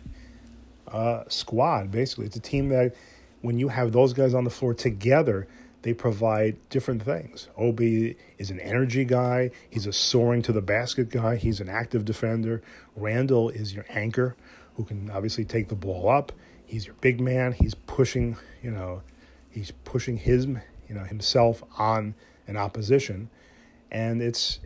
uh, 0.89 1.23
squad 1.29 1.89
basically. 1.89 2.25
It's 2.25 2.35
a 2.35 2.41
team 2.41 2.67
that 2.69 2.93
when 3.41 3.57
you 3.57 3.69
have 3.69 3.93
those 3.93 4.13
guys 4.13 4.33
on 4.33 4.43
the 4.43 4.49
floor 4.49 4.73
together, 4.73 5.47
they 5.83 5.93
provide 5.93 6.57
different 6.69 7.03
things. 7.03 7.47
Obi 7.57 8.17
is 8.37 8.51
an 8.51 8.59
energy 8.59 9.05
guy. 9.05 9.51
He's 9.69 9.87
a 9.87 9.93
soaring 9.93 10.41
to 10.43 10.51
the 10.51 10.61
basket 10.61 11.09
guy. 11.09 11.37
He's 11.37 11.61
an 11.61 11.69
active 11.69 12.03
defender. 12.03 12.61
Randle 12.95 13.49
is 13.49 13.73
your 13.73 13.85
anchor, 13.89 14.35
who 14.75 14.83
can 14.83 15.09
obviously 15.11 15.45
take 15.45 15.69
the 15.69 15.75
ball 15.75 16.09
up. 16.09 16.33
He's 16.65 16.85
your 16.85 16.95
big 16.99 17.21
man. 17.21 17.53
He's 17.53 17.73
pushing, 17.73 18.35
you 18.61 18.71
know, 18.71 19.01
he's 19.49 19.71
pushing 19.71 20.17
his, 20.17 20.45
you 20.45 20.59
know, 20.95 21.03
himself 21.03 21.63
on 21.77 22.15
an 22.47 22.57
opposition, 22.57 23.29
and 23.91 24.21
it's, 24.21 24.59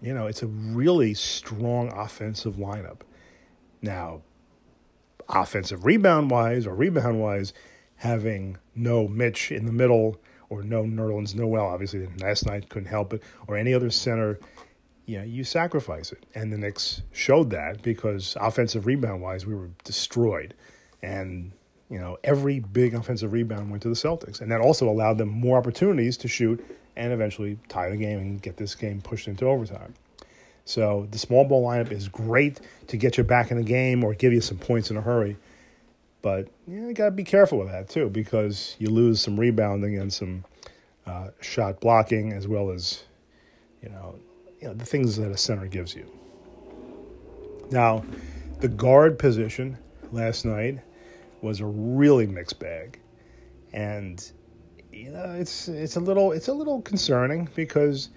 you 0.00 0.14
know, 0.14 0.26
it's 0.26 0.42
a 0.42 0.46
really 0.46 1.14
strong 1.14 1.92
offensive 1.92 2.54
lineup. 2.56 3.00
Now, 3.82 4.22
offensive 5.28 5.84
rebound 5.84 6.30
wise 6.30 6.66
or 6.66 6.74
rebound 6.74 7.20
wise, 7.20 7.52
having 7.96 8.56
no 8.74 9.06
Mitch 9.06 9.52
in 9.52 9.66
the 9.66 9.72
middle 9.72 10.18
or 10.48 10.62
no 10.62 10.82
Nerlens 10.82 11.34
Noel, 11.34 11.66
obviously 11.66 12.08
last 12.20 12.46
night 12.46 12.68
couldn't 12.68 12.88
help 12.88 13.12
it, 13.12 13.22
or 13.46 13.56
any 13.56 13.72
other 13.72 13.90
center, 13.90 14.38
yeah, 15.06 15.22
you 15.22 15.44
sacrifice 15.44 16.12
it. 16.12 16.26
And 16.34 16.52
the 16.52 16.58
Knicks 16.58 17.02
showed 17.12 17.50
that 17.50 17.82
because 17.82 18.36
offensive 18.40 18.86
rebound 18.86 19.22
wise, 19.22 19.46
we 19.46 19.54
were 19.54 19.70
destroyed 19.84 20.54
and 21.02 21.52
you 21.88 21.98
know 21.98 22.18
every 22.22 22.60
big 22.60 22.94
offensive 22.94 23.32
rebound 23.32 23.70
went 23.70 23.82
to 23.82 23.88
the 23.88 23.94
Celtics, 23.94 24.40
and 24.40 24.50
that 24.50 24.60
also 24.60 24.88
allowed 24.88 25.18
them 25.18 25.28
more 25.28 25.58
opportunities 25.58 26.16
to 26.18 26.28
shoot 26.28 26.64
and 27.00 27.14
eventually 27.14 27.58
tie 27.68 27.88
the 27.88 27.96
game 27.96 28.18
and 28.18 28.42
get 28.42 28.58
this 28.58 28.74
game 28.74 29.00
pushed 29.00 29.26
into 29.26 29.46
overtime. 29.46 29.94
So 30.66 31.08
the 31.10 31.18
small 31.18 31.44
ball 31.46 31.66
lineup 31.66 31.90
is 31.90 32.08
great 32.08 32.60
to 32.88 32.98
get 32.98 33.16
you 33.16 33.24
back 33.24 33.50
in 33.50 33.56
the 33.56 33.64
game 33.64 34.04
or 34.04 34.12
give 34.12 34.34
you 34.34 34.42
some 34.42 34.58
points 34.58 34.90
in 34.90 34.98
a 34.98 35.00
hurry. 35.00 35.38
But 36.20 36.48
you, 36.68 36.88
you 36.88 36.92
got 36.92 37.06
to 37.06 37.10
be 37.10 37.24
careful 37.24 37.58
with 37.58 37.68
that 37.68 37.88
too 37.88 38.10
because 38.10 38.76
you 38.78 38.90
lose 38.90 39.22
some 39.22 39.40
rebounding 39.40 39.96
and 39.98 40.12
some 40.12 40.44
uh, 41.06 41.28
shot 41.40 41.80
blocking 41.80 42.34
as 42.34 42.46
well 42.46 42.70
as 42.70 43.02
you 43.82 43.88
know, 43.88 44.16
you 44.60 44.68
know 44.68 44.74
the 44.74 44.84
things 44.84 45.16
that 45.16 45.30
a 45.30 45.38
center 45.38 45.66
gives 45.66 45.94
you. 45.94 46.06
Now, 47.70 48.04
the 48.58 48.68
guard 48.68 49.18
position 49.18 49.78
last 50.12 50.44
night 50.44 50.80
was 51.40 51.60
a 51.60 51.66
really 51.66 52.26
mixed 52.26 52.58
bag, 52.58 53.00
and 53.72 54.22
you 55.00 55.10
know 55.10 55.34
it's 55.38 55.68
it's 55.68 55.96
a 55.96 56.00
little 56.00 56.32
it's 56.32 56.48
a 56.48 56.52
little 56.52 56.82
concerning 56.82 57.48
because 57.54 58.10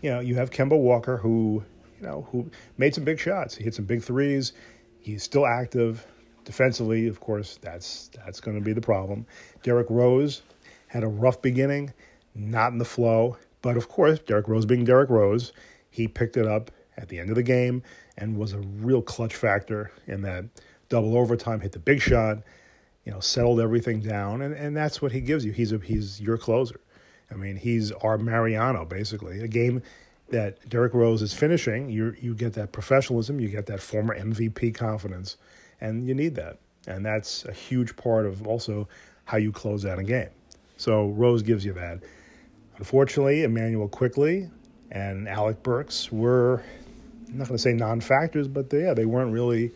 you 0.00 0.10
know 0.10 0.20
you 0.20 0.34
have 0.36 0.50
Kemba 0.50 0.78
Walker 0.78 1.18
who 1.18 1.62
you 2.00 2.06
know 2.06 2.26
who 2.30 2.50
made 2.78 2.94
some 2.94 3.04
big 3.04 3.18
shots. 3.18 3.54
He 3.54 3.64
hit 3.64 3.74
some 3.74 3.84
big 3.84 4.02
threes. 4.02 4.54
He's 5.00 5.22
still 5.22 5.46
active 5.46 6.06
defensively. 6.44 7.06
Of 7.08 7.20
course, 7.20 7.58
that's 7.60 8.10
that's 8.24 8.40
going 8.40 8.58
to 8.58 8.64
be 8.64 8.72
the 8.72 8.80
problem. 8.80 9.26
Derrick 9.62 9.88
Rose 9.90 10.42
had 10.86 11.04
a 11.04 11.08
rough 11.08 11.42
beginning, 11.42 11.92
not 12.34 12.72
in 12.72 12.78
the 12.78 12.84
flow, 12.84 13.36
but 13.60 13.76
of 13.76 13.88
course, 13.88 14.18
Derrick 14.20 14.48
Rose 14.48 14.64
being 14.64 14.84
Derrick 14.84 15.10
Rose, 15.10 15.52
he 15.90 16.08
picked 16.08 16.36
it 16.36 16.46
up 16.46 16.70
at 16.96 17.08
the 17.08 17.18
end 17.18 17.28
of 17.28 17.36
the 17.36 17.42
game 17.42 17.82
and 18.16 18.36
was 18.36 18.52
a 18.52 18.58
real 18.58 19.02
clutch 19.02 19.34
factor 19.34 19.92
in 20.06 20.22
that 20.22 20.44
double 20.88 21.16
overtime. 21.16 21.60
Hit 21.60 21.72
the 21.72 21.78
big 21.78 22.00
shot 22.00 22.38
you 23.04 23.12
know, 23.12 23.20
settled 23.20 23.60
everything 23.60 24.00
down, 24.00 24.42
and, 24.42 24.54
and 24.54 24.76
that's 24.76 25.00
what 25.00 25.12
he 25.12 25.20
gives 25.20 25.44
you. 25.44 25.52
He's 25.52 25.72
a, 25.72 25.78
he's 25.78 26.20
your 26.20 26.38
closer. 26.38 26.80
I 27.30 27.34
mean, 27.34 27.56
he's 27.56 27.92
our 27.92 28.18
Mariano 28.18 28.84
basically. 28.84 29.40
A 29.40 29.48
game 29.48 29.82
that 30.30 30.68
Derrick 30.68 30.94
Rose 30.94 31.22
is 31.22 31.32
finishing, 31.32 31.88
you 31.88 32.14
you 32.20 32.34
get 32.34 32.52
that 32.54 32.72
professionalism, 32.72 33.40
you 33.40 33.48
get 33.48 33.66
that 33.66 33.80
former 33.80 34.18
MVP 34.18 34.74
confidence, 34.74 35.36
and 35.80 36.06
you 36.06 36.14
need 36.14 36.34
that, 36.36 36.58
and 36.86 37.04
that's 37.04 37.44
a 37.44 37.52
huge 37.52 37.96
part 37.96 38.26
of 38.26 38.46
also 38.46 38.88
how 39.24 39.38
you 39.38 39.52
close 39.52 39.86
out 39.86 39.98
a 39.98 40.04
game. 40.04 40.28
So 40.76 41.08
Rose 41.08 41.42
gives 41.42 41.64
you 41.64 41.72
that. 41.74 42.00
Unfortunately, 42.78 43.42
Immanuel 43.42 43.88
Quickley 43.88 44.50
and 44.90 45.28
Alec 45.28 45.62
Burks 45.62 46.10
were 46.10 46.62
I'm 47.30 47.38
not 47.38 47.48
going 47.48 47.56
to 47.56 47.62
say 47.62 47.72
non-factors, 47.72 48.48
but 48.48 48.70
they, 48.70 48.82
yeah, 48.82 48.94
they 48.94 49.04
weren't 49.04 49.32
really 49.32 49.72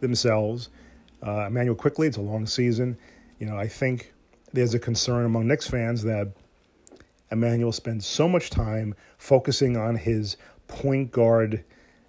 themselves. 0.00 0.68
Uh, 1.24 1.46
Immanuel 1.46 1.76
Quickley, 1.76 2.08
it's 2.08 2.16
a 2.16 2.22
long 2.22 2.46
season. 2.46 2.96
You 3.38 3.46
know, 3.46 3.56
I 3.56 3.68
think 3.68 4.12
there's 4.52 4.74
a 4.74 4.78
concern 4.78 5.24
among 5.24 5.46
Knicks 5.46 5.68
fans 5.68 6.02
that 6.02 6.32
Immanuel 7.30 7.72
spends 7.72 8.06
so 8.06 8.28
much 8.28 8.50
time 8.50 8.94
focusing 9.18 9.76
on 9.76 9.96
his 9.96 10.36
point 10.68 11.12
guard 11.12 11.64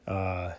uh, 0.07 0.51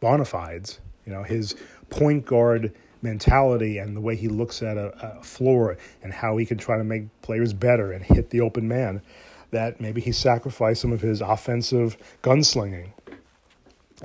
bona 0.00 0.24
fides, 0.24 0.80
you 1.06 1.12
know, 1.12 1.22
his 1.22 1.54
point 1.90 2.24
guard 2.24 2.72
mentality 3.02 3.78
and 3.78 3.96
the 3.96 4.00
way 4.00 4.16
he 4.16 4.28
looks 4.28 4.62
at 4.62 4.76
a, 4.76 5.18
a, 5.18 5.22
floor 5.22 5.76
and 6.02 6.12
how 6.12 6.36
he 6.36 6.46
can 6.46 6.56
try 6.56 6.78
to 6.78 6.84
make 6.84 7.04
players 7.20 7.52
better 7.52 7.92
and 7.92 8.04
hit 8.04 8.30
the 8.30 8.40
open 8.40 8.66
man, 8.66 9.02
that 9.50 9.80
maybe 9.80 10.00
he 10.00 10.12
sacrificed 10.12 10.80
some 10.80 10.92
of 10.92 11.00
his 11.00 11.20
offensive 11.20 11.96
gunslinging. 12.22 12.92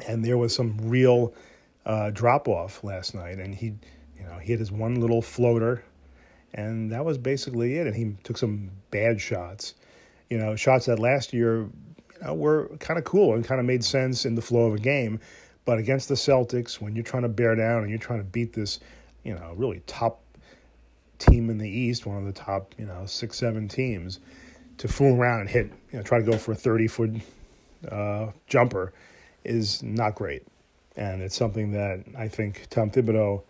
And 0.08 0.26
there 0.26 0.38
was 0.38 0.54
some 0.54 0.78
real 0.82 1.34
uh, 1.88 2.12
drop 2.12 2.48
off 2.50 2.84
last 2.84 3.16
night, 3.16 3.40
and 3.40 3.56
he, 3.56 3.68
you 4.18 4.24
know, 4.24 4.38
he 4.38 4.52
had 4.52 4.60
his 4.60 4.72
one 4.72 5.00
little 5.00 5.22
floater, 5.22 5.84
and 6.54 6.92
that 6.92 7.04
was 7.04 7.18
basically 7.18 7.78
it. 7.78 7.88
And 7.88 7.96
he 7.96 8.16
took 8.24 8.38
some 8.38 8.70
bad 8.92 9.20
shots, 9.20 9.74
you 10.30 10.38
know, 10.38 10.56
shots 10.56 10.86
that 10.88 11.00
last 11.00 11.34
year, 11.34 11.62
you 11.62 11.72
know, 12.22 12.34
were 12.34 12.68
kind 12.80 13.00
of 13.00 13.06
cool 13.06 13.34
and 13.34 13.44
kind 13.44 13.60
of 13.60 13.66
made 13.66 13.84
sense 13.84 14.26
in 14.26 14.36
the 14.36 14.42
flow 14.42 14.68
of 14.68 14.76
a 14.76 14.80
game. 14.80 15.20
But 15.64 15.80
against 15.80 16.10
the 16.10 16.16
Celtics, 16.16 16.82
when 16.82 16.94
you're 16.94 17.04
trying 17.04 17.24
to 17.24 17.30
bear 17.30 17.56
down 17.56 17.82
and 17.82 17.90
you're 17.90 18.00
trying 18.00 18.20
to 18.20 18.26
beat 18.26 18.54
this, 18.54 18.82
you 19.24 19.34
know, 19.34 19.54
really 19.56 19.82
top 19.88 20.22
team 21.20 21.50
in 21.50 21.58
the 21.58 21.70
East, 21.70 22.06
one 22.06 22.18
of 22.18 22.26
the 22.26 22.34
top, 22.34 22.76
you 22.78 22.86
know, 22.86 23.06
six, 23.06 23.38
seven 23.38 23.68
teams, 23.68 24.20
to 24.78 24.90
fool 24.90 25.16
around 25.16 25.42
and 25.42 25.50
hit, 25.50 25.72
you 25.92 25.98
know, 25.98 26.04
try 26.04 26.20
to 26.20 26.26
go 26.26 26.38
for 26.38 26.52
a 26.52 26.56
30 26.56 26.88
foot 26.88 27.12
uh, 27.90 28.28
jumper 28.46 28.94
is 29.46 29.82
not 29.82 30.14
great. 30.16 30.44
And 30.98 31.22
it's 31.22 31.36
something 31.36 31.72
that 31.72 32.04
I 32.18 32.28
think 32.28 32.68
Tom 32.70 32.90
Thibodeau 32.90 33.44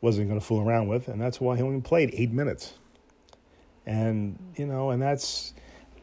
wasn't 0.00 0.28
going 0.28 0.38
to 0.38 0.46
fool 0.46 0.66
around 0.66 0.86
with, 0.86 1.08
and 1.08 1.20
that's 1.20 1.40
why 1.40 1.56
he 1.56 1.62
only 1.62 1.80
played 1.80 2.10
eight 2.14 2.30
minutes. 2.30 2.74
And 3.84 4.38
you 4.56 4.64
know, 4.64 4.90
and 4.90 5.02
that's, 5.02 5.54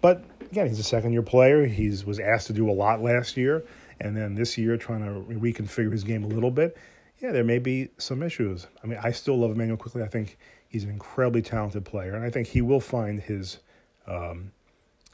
but 0.01 0.23
again, 0.51 0.67
he's 0.67 0.79
a 0.79 0.83
second-year 0.83 1.21
player. 1.21 1.65
He's 1.65 2.05
was 2.05 2.19
asked 2.19 2.47
to 2.47 2.53
do 2.53 2.69
a 2.69 2.73
lot 2.73 3.01
last 3.01 3.37
year, 3.37 3.63
and 4.01 4.15
then 4.17 4.35
this 4.35 4.57
year 4.57 4.75
trying 4.75 5.03
to 5.05 5.33
reconfigure 5.33 5.91
his 5.91 6.03
game 6.03 6.23
a 6.23 6.27
little 6.27 6.51
bit. 6.51 6.77
Yeah, 7.19 7.31
there 7.31 7.43
may 7.43 7.59
be 7.59 7.89
some 7.97 8.21
issues. 8.21 8.67
I 8.83 8.87
mean, 8.87 8.99
I 9.01 9.11
still 9.11 9.37
love 9.37 9.51
Immanuel 9.51 9.77
Quickley. 9.77 10.03
I 10.03 10.07
think 10.07 10.37
he's 10.67 10.83
an 10.83 10.89
incredibly 10.89 11.41
talented 11.41 11.85
player, 11.85 12.15
and 12.15 12.25
I 12.25 12.29
think 12.29 12.47
he 12.47 12.61
will 12.61 12.81
find 12.81 13.19
his, 13.19 13.59
um, 14.07 14.51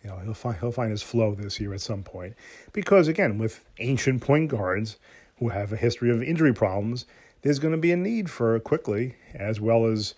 you 0.04 0.10
know, 0.10 0.18
he'll 0.24 0.34
find 0.34 0.58
he'll 0.60 0.72
find 0.72 0.90
his 0.90 1.04
flow 1.04 1.36
this 1.36 1.60
year 1.60 1.74
at 1.74 1.82
some 1.82 2.02
point. 2.02 2.34
Because 2.74 3.08
again, 3.08 3.38
with 3.38 3.64
ancient 3.80 4.22
point 4.22 4.50
guards, 4.50 4.98
who 5.40 5.50
have 5.50 5.72
a 5.72 5.78
history 5.78 6.10
of 6.10 6.22
injury 6.22 6.54
problems, 6.54 7.06
there's 7.42 7.60
going 7.60 7.74
to 7.74 7.78
be 7.78 7.92
a 7.92 7.98
need 7.98 8.30
for 8.30 8.60
Quickley, 8.60 9.16
as 9.34 9.62
well 9.62 9.86
as, 9.86 10.16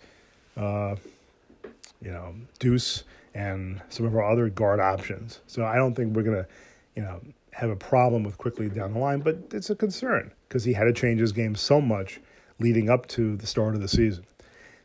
uh, 0.56 0.96
you 2.02 2.10
know, 2.10 2.34
Deuce 2.58 3.04
and 3.34 3.80
some 3.88 4.06
of 4.06 4.14
our 4.14 4.28
other 4.30 4.48
guard 4.48 4.80
options. 4.80 5.40
So 5.46 5.64
I 5.64 5.76
don't 5.76 5.94
think 5.94 6.16
we're 6.16 6.22
going 6.22 6.42
to, 6.42 6.48
you 6.96 7.02
know, 7.02 7.20
have 7.52 7.70
a 7.70 7.76
problem 7.76 8.22
with 8.22 8.38
Quickley 8.38 8.68
down 8.68 8.94
the 8.94 8.98
line, 8.98 9.20
but 9.20 9.36
it's 9.52 9.70
a 9.70 9.76
concern 9.76 10.32
because 10.48 10.64
he 10.64 10.72
had 10.72 10.84
to 10.84 10.92
change 10.92 11.20
his 11.20 11.32
game 11.32 11.54
so 11.54 11.80
much 11.80 12.20
leading 12.58 12.88
up 12.88 13.06
to 13.08 13.36
the 13.36 13.46
start 13.46 13.74
of 13.74 13.80
the 13.80 13.88
season. 13.88 14.24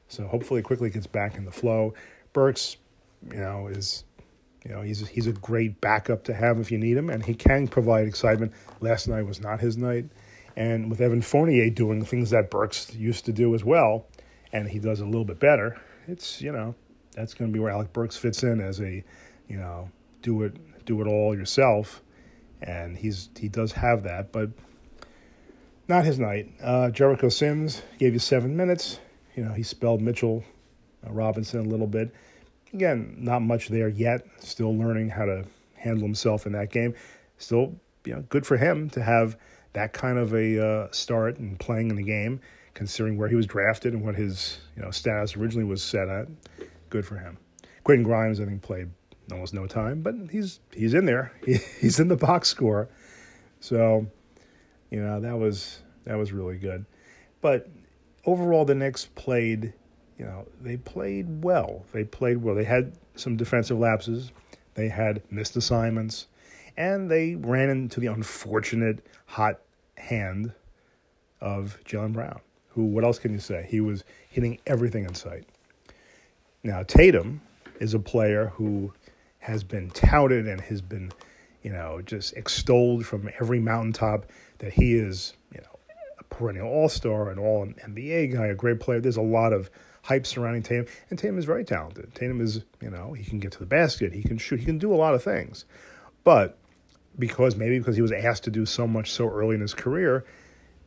So 0.07 0.27
hopefully 0.27 0.61
Quickley 0.61 0.89
gets 0.89 1.07
back 1.07 1.37
in 1.37 1.45
the 1.45 1.51
flow. 1.51 1.93
Burks, 2.33 2.77
you 3.31 3.39
know, 3.39 3.67
is 3.67 4.03
you 4.65 4.71
know, 4.71 4.81
he's 4.81 5.07
he's 5.07 5.27
a 5.27 5.31
great 5.31 5.79
backup 5.79 6.23
to 6.23 6.33
have 6.33 6.59
if 6.59 6.71
you 6.71 6.79
need 6.79 6.97
him, 6.97 7.09
and 7.09 7.23
he 7.23 7.35
can 7.35 7.67
provide 7.67 8.07
excitement. 8.07 8.51
Last 8.81 9.07
night 9.07 9.25
was 9.25 9.39
not 9.39 9.59
his 9.59 9.77
night. 9.77 10.05
And 10.55 10.89
with 10.89 11.01
Evan 11.01 11.21
Fournier 11.21 11.69
doing 11.69 12.03
things 12.05 12.29
that 12.29 12.49
Burks 12.49 12.93
used 12.95 13.25
to 13.25 13.33
do 13.33 13.53
as 13.55 13.63
well, 13.63 14.05
and 14.53 14.69
he 14.69 14.79
does 14.79 15.01
a 15.01 15.05
little 15.05 15.25
bit 15.25 15.39
better, 15.39 15.79
it's, 16.07 16.41
you 16.41 16.51
know, 16.51 16.75
that's 17.13 17.33
going 17.33 17.51
to 17.51 17.53
be 17.53 17.59
where 17.59 17.71
Alec 17.71 17.91
Burks 17.93 18.15
fits 18.15 18.43
in 18.43 18.61
as 18.61 18.79
a, 18.79 19.03
you 19.47 19.57
know, 19.57 19.89
do 20.21 20.43
it 20.43 20.55
do 20.85 21.01
it 21.01 21.07
all 21.07 21.35
yourself. 21.35 22.01
And 22.61 22.97
he's 22.97 23.29
he 23.37 23.49
does 23.49 23.73
have 23.73 24.03
that, 24.03 24.31
but 24.31 24.51
not 25.87 26.05
his 26.05 26.19
night. 26.19 26.49
Uh, 26.61 26.89
Jericho 26.89 27.29
Sims 27.29 27.81
gave 27.99 28.13
you 28.13 28.19
seven 28.19 28.55
minutes. 28.55 28.99
You 29.35 29.43
know, 29.43 29.53
he 29.53 29.63
spelled 29.63 30.01
Mitchell 30.01 30.43
uh, 31.05 31.11
Robinson 31.11 31.59
a 31.59 31.69
little 31.69 31.87
bit. 31.87 32.13
Again, 32.73 33.15
not 33.19 33.41
much 33.41 33.69
there 33.69 33.87
yet. 33.87 34.25
Still 34.39 34.75
learning 34.75 35.09
how 35.09 35.25
to 35.25 35.45
handle 35.75 36.03
himself 36.03 36.45
in 36.45 36.53
that 36.53 36.71
game. 36.71 36.93
Still, 37.37 37.75
you 38.05 38.15
know, 38.15 38.21
good 38.29 38.45
for 38.45 38.57
him 38.57 38.89
to 38.91 39.03
have 39.03 39.37
that 39.75 39.91
kind 39.91 40.17
of 40.17 40.33
a 40.33 40.65
uh, 40.65 40.87
start 40.91 41.37
and 41.37 41.59
playing 41.59 41.89
in 41.89 41.95
the 41.97 42.03
game, 42.03 42.39
considering 42.73 43.17
where 43.17 43.27
he 43.27 43.35
was 43.35 43.45
drafted 43.45 43.93
and 43.93 44.03
what 44.03 44.15
his 44.15 44.59
you 44.75 44.81
know 44.81 44.89
status 44.89 45.35
originally 45.35 45.65
was 45.65 45.83
set 45.83 46.09
at. 46.09 46.27
Good 46.89 47.05
for 47.05 47.17
him. 47.17 47.37
Quentin 47.83 48.03
Grimes, 48.03 48.39
I 48.39 48.45
think, 48.45 48.61
played 48.61 48.89
almost 49.31 49.53
no 49.53 49.67
time, 49.67 50.01
but 50.01 50.15
he's 50.31 50.59
he's 50.73 50.93
in 50.93 51.05
there. 51.05 51.31
He, 51.45 51.57
he's 51.79 51.99
in 51.99 52.07
the 52.07 52.15
box 52.15 52.47
score, 52.49 52.89
so 53.59 54.07
you 54.89 55.01
know 55.01 55.19
that 55.19 55.37
was 55.37 55.81
that 56.05 56.17
was 56.17 56.31
really 56.31 56.57
good. 56.57 56.85
But 57.41 57.69
overall, 58.25 58.65
the 58.65 58.75
Knicks 58.75 59.05
played. 59.05 59.73
You 60.17 60.23
know, 60.23 60.47
they 60.61 60.77
played 60.77 61.43
well. 61.43 61.83
They 61.91 62.05
played 62.05 62.37
well. 62.37 62.55
They 62.55 62.63
had 62.63 62.93
some 63.15 63.35
defensive 63.35 63.77
lapses. 63.77 64.31
They 64.75 64.87
had 64.87 65.21
missed 65.29 65.57
assignments 65.57 66.27
and 66.77 67.09
they 67.09 67.35
ran 67.35 67.69
into 67.69 67.99
the 67.99 68.07
unfortunate 68.07 69.05
hot 69.25 69.59
hand 70.05 70.53
of 71.41 71.77
Jaylen 71.85 72.13
Brown, 72.13 72.39
who, 72.69 72.85
what 72.85 73.03
else 73.03 73.19
can 73.19 73.33
you 73.33 73.39
say? 73.39 73.65
He 73.69 73.81
was 73.81 74.03
hitting 74.29 74.59
everything 74.67 75.05
in 75.05 75.13
sight. 75.13 75.45
Now, 76.63 76.83
Tatum 76.83 77.41
is 77.79 77.93
a 77.93 77.99
player 77.99 78.47
who 78.55 78.93
has 79.39 79.63
been 79.63 79.91
touted 79.91 80.47
and 80.47 80.59
has 80.61 80.81
been, 80.81 81.11
you 81.61 81.71
know, 81.71 82.01
just 82.03 82.33
extolled 82.33 83.05
from 83.05 83.29
every 83.39 83.59
mountaintop 83.59 84.25
that 84.59 84.73
he 84.73 84.95
is, 84.95 85.33
you 85.53 85.61
know, 85.61 85.79
a 86.19 86.23
perennial 86.23 86.67
all 86.67 86.89
star, 86.89 87.29
an 87.29 87.37
all 87.37 87.65
NBA 87.65 88.33
guy, 88.33 88.47
a 88.47 88.55
great 88.55 88.79
player. 88.79 88.99
There's 88.99 89.17
a 89.17 89.21
lot 89.21 89.53
of 89.53 89.69
hype 90.03 90.25
surrounding 90.25 90.63
Tatum, 90.63 90.85
and 91.09 91.17
Tatum 91.17 91.37
is 91.37 91.45
very 91.45 91.63
talented. 91.63 92.13
Tatum 92.13 92.41
is, 92.41 92.63
you 92.81 92.89
know, 92.89 93.13
he 93.13 93.23
can 93.23 93.39
get 93.39 93.51
to 93.53 93.59
the 93.59 93.65
basket, 93.65 94.13
he 94.13 94.21
can 94.21 94.37
shoot, 94.37 94.59
he 94.59 94.65
can 94.65 94.77
do 94.77 94.93
a 94.93 94.95
lot 94.95 95.13
of 95.13 95.23
things. 95.23 95.65
But 96.23 96.57
because 97.17 97.55
maybe 97.55 97.77
because 97.79 97.95
he 97.95 98.01
was 98.01 98.11
asked 98.11 98.43
to 98.45 98.51
do 98.51 98.65
so 98.65 98.87
much 98.87 99.11
so 99.11 99.27
early 99.27 99.55
in 99.55 99.61
his 99.61 99.73
career, 99.73 100.25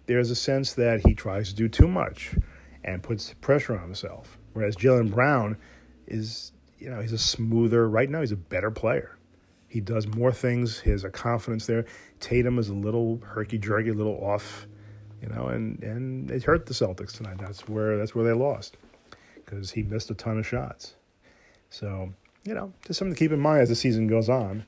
there's 0.06 0.30
a 0.30 0.36
sense 0.36 0.74
that 0.74 1.06
he 1.06 1.14
tries 1.14 1.48
to 1.50 1.54
do 1.54 1.68
too 1.68 1.88
much 1.88 2.34
and 2.84 3.02
puts 3.02 3.34
pressure 3.40 3.74
on 3.74 3.82
himself. 3.82 4.38
Whereas 4.52 4.76
Jaylen 4.76 5.10
Brown 5.10 5.56
is, 6.06 6.52
you 6.78 6.90
know, 6.90 7.00
he's 7.00 7.12
a 7.12 7.18
smoother, 7.18 7.88
right 7.88 8.08
now, 8.08 8.20
he's 8.20 8.32
a 8.32 8.36
better 8.36 8.70
player. 8.70 9.18
He 9.68 9.80
does 9.80 10.06
more 10.06 10.32
things. 10.32 10.80
He 10.80 10.90
has 10.90 11.04
a 11.04 11.10
confidence 11.10 11.66
there. 11.66 11.84
Tatum 12.20 12.58
is 12.58 12.70
a 12.70 12.74
little 12.74 13.20
herky 13.22 13.58
jerky, 13.58 13.90
a 13.90 13.94
little 13.94 14.18
off, 14.24 14.66
you 15.20 15.28
know, 15.28 15.48
and 15.48 15.82
and 15.82 16.30
it 16.30 16.42
hurt 16.42 16.64
the 16.64 16.72
Celtics 16.72 17.12
tonight. 17.12 17.36
That's 17.38 17.68
where 17.68 17.98
that's 17.98 18.14
where 18.14 18.24
they 18.24 18.32
lost 18.32 18.78
because 19.34 19.70
he 19.70 19.82
missed 19.82 20.10
a 20.10 20.14
ton 20.14 20.38
of 20.38 20.46
shots. 20.46 20.94
So 21.68 22.14
you 22.44 22.54
know, 22.54 22.72
just 22.86 22.98
something 22.98 23.14
to 23.14 23.18
keep 23.18 23.30
in 23.30 23.40
mind 23.40 23.60
as 23.60 23.68
the 23.68 23.74
season 23.74 24.06
goes 24.06 24.30
on. 24.30 24.64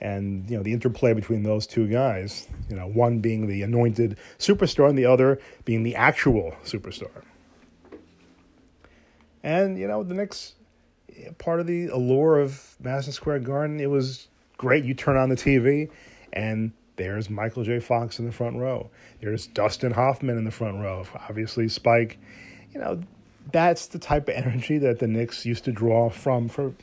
And 0.00 0.48
you 0.48 0.56
know 0.56 0.62
the 0.62 0.72
interplay 0.72 1.12
between 1.12 1.42
those 1.42 1.66
two 1.66 1.86
guys, 1.86 2.48
you 2.68 2.76
know, 2.76 2.86
one 2.86 3.20
being 3.20 3.46
the 3.46 3.62
anointed 3.62 4.16
superstar 4.38 4.88
and 4.88 4.96
the 4.96 5.04
other 5.04 5.40
being 5.64 5.82
the 5.82 5.94
actual 5.94 6.56
superstar. 6.64 7.22
And 9.42 9.78
you 9.78 9.86
know 9.86 10.02
the 10.02 10.14
next 10.14 10.54
part 11.38 11.60
of 11.60 11.66
the 11.66 11.86
allure 11.88 12.38
of 12.38 12.76
Madison 12.80 13.12
Square 13.12 13.40
Garden, 13.40 13.80
it 13.80 13.90
was 13.90 14.28
great. 14.56 14.84
You 14.84 14.94
turn 14.94 15.16
on 15.16 15.28
the 15.28 15.36
TV, 15.36 15.90
and 16.32 16.72
there's 16.96 17.30
Michael 17.30 17.64
J. 17.64 17.80
Fox 17.80 18.18
in 18.18 18.26
the 18.26 18.32
front 18.32 18.56
row. 18.56 18.90
There's 19.20 19.46
Dustin 19.46 19.92
Hoffman 19.92 20.36
in 20.36 20.44
the 20.44 20.50
front 20.50 20.80
row. 20.80 21.06
Obviously, 21.28 21.68
Spike. 21.68 22.18
You 22.72 22.80
know, 22.80 23.00
that's 23.52 23.86
the 23.86 23.98
type 23.98 24.28
of 24.28 24.34
energy 24.34 24.78
that 24.78 24.98
the 24.98 25.06
Knicks 25.06 25.44
used 25.44 25.64
to 25.64 25.72
draw 25.72 26.10
from 26.10 26.48
for 26.48 26.74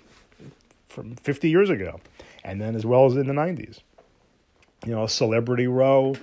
from 0.88 1.16
50 1.16 1.50
years 1.50 1.70
ago, 1.70 2.00
and 2.48 2.62
then 2.62 2.76
as 2.76 2.86
well 2.86 3.06
as 3.06 3.16
in 3.18 3.28
the 3.28 3.34
90s. 3.34 3.82
You 4.86 4.94
know, 4.94 5.06
Celebrity 5.06 5.68
Row 5.68 6.16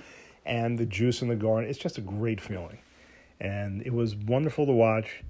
and 0.43 0.77
the 0.77 0.85
juice 0.85 1.21
in 1.21 1.27
the 1.27 1.35
garden. 1.35 1.69
It's 1.69 1.77
just 1.77 1.99
a 1.99 2.01
great 2.01 2.41
feeling. 2.41 2.79
And 3.39 3.83
it 3.83 3.93
was 3.93 4.15
wonderful 4.15 4.65
to 4.65 4.71
watch. 4.71 5.23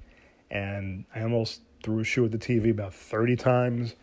And 0.50 1.04
I 1.14 1.22
almost 1.22 1.62
threw 1.84 2.00
a 2.00 2.04
shoe 2.06 2.24
at 2.26 2.32
the 2.32 2.38
TV 2.38 2.72
about 2.72 2.94
30 2.94 3.36
times 3.36 3.96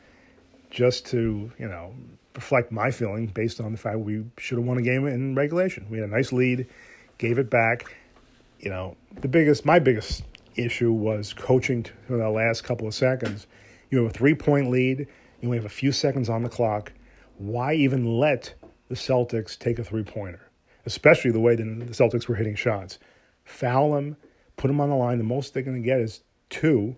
just 0.71 1.07
to, 1.07 1.51
you 1.59 1.69
know, 1.69 1.95
reflect 2.35 2.71
my 2.71 2.91
feeling 2.91 3.27
based 3.27 3.61
on 3.61 3.73
the 3.73 3.79
fact 3.79 3.99
we 3.99 4.25
should 4.37 4.59
have 4.59 4.67
won 4.67 4.77
a 4.77 4.83
game 4.83 5.07
in 5.07 5.35
regulation. 5.35 5.87
We 5.89 5.99
had 5.99 6.09
a 6.09 6.13
nice 6.13 6.31
lead, 6.31 6.67
gave 7.17 7.39
it 7.39 7.49
back. 7.49 7.97
You 8.61 8.69
know, 8.69 8.97
the 9.19 9.29
biggest, 9.29 9.65
my 9.65 9.79
biggest 9.79 10.25
issue 10.57 10.93
was 10.93 11.33
coaching 11.33 11.85
to 11.85 11.93
the 12.09 12.29
last 12.29 12.65
couple 12.65 12.87
of 12.87 12.95
seconds. 12.95 13.47
You 13.91 14.03
have 14.03 14.11
a 14.11 14.13
three 14.13 14.35
point 14.35 14.71
lead, 14.71 15.09
you 15.43 15.49
only 15.49 15.59
have 15.59 15.67
a 15.67 15.69
few 15.69 15.93
seconds 15.93 16.29
on 16.29 16.45
the 16.45 16.49
clock. 16.49 16.93
Why 17.37 17.75
even 17.75 18.19
let 18.19 18.55
the 18.89 18.95
Celtics 18.95 19.59
take 19.59 19.79
a 19.81 19.85
three 19.85 20.05
pointer? 20.05 20.49
Especially 20.87 21.33
the 21.33 21.41
way 21.41 21.57
the 21.57 21.65
Celtics 21.65 22.29
were 22.29 22.37
hitting 22.37 22.55
shots. 22.55 22.99
Foul 23.45 23.93
them, 23.93 24.17
put 24.57 24.69
them 24.69 24.81
on 24.81 24.89
the 24.89 24.95
line. 24.95 25.19
The 25.19 25.25
most 25.25 25.53
they're 25.53 25.65
going 25.65 25.83
to 25.83 25.87
get 25.87 26.01
is 26.01 26.23
two. 26.49 26.97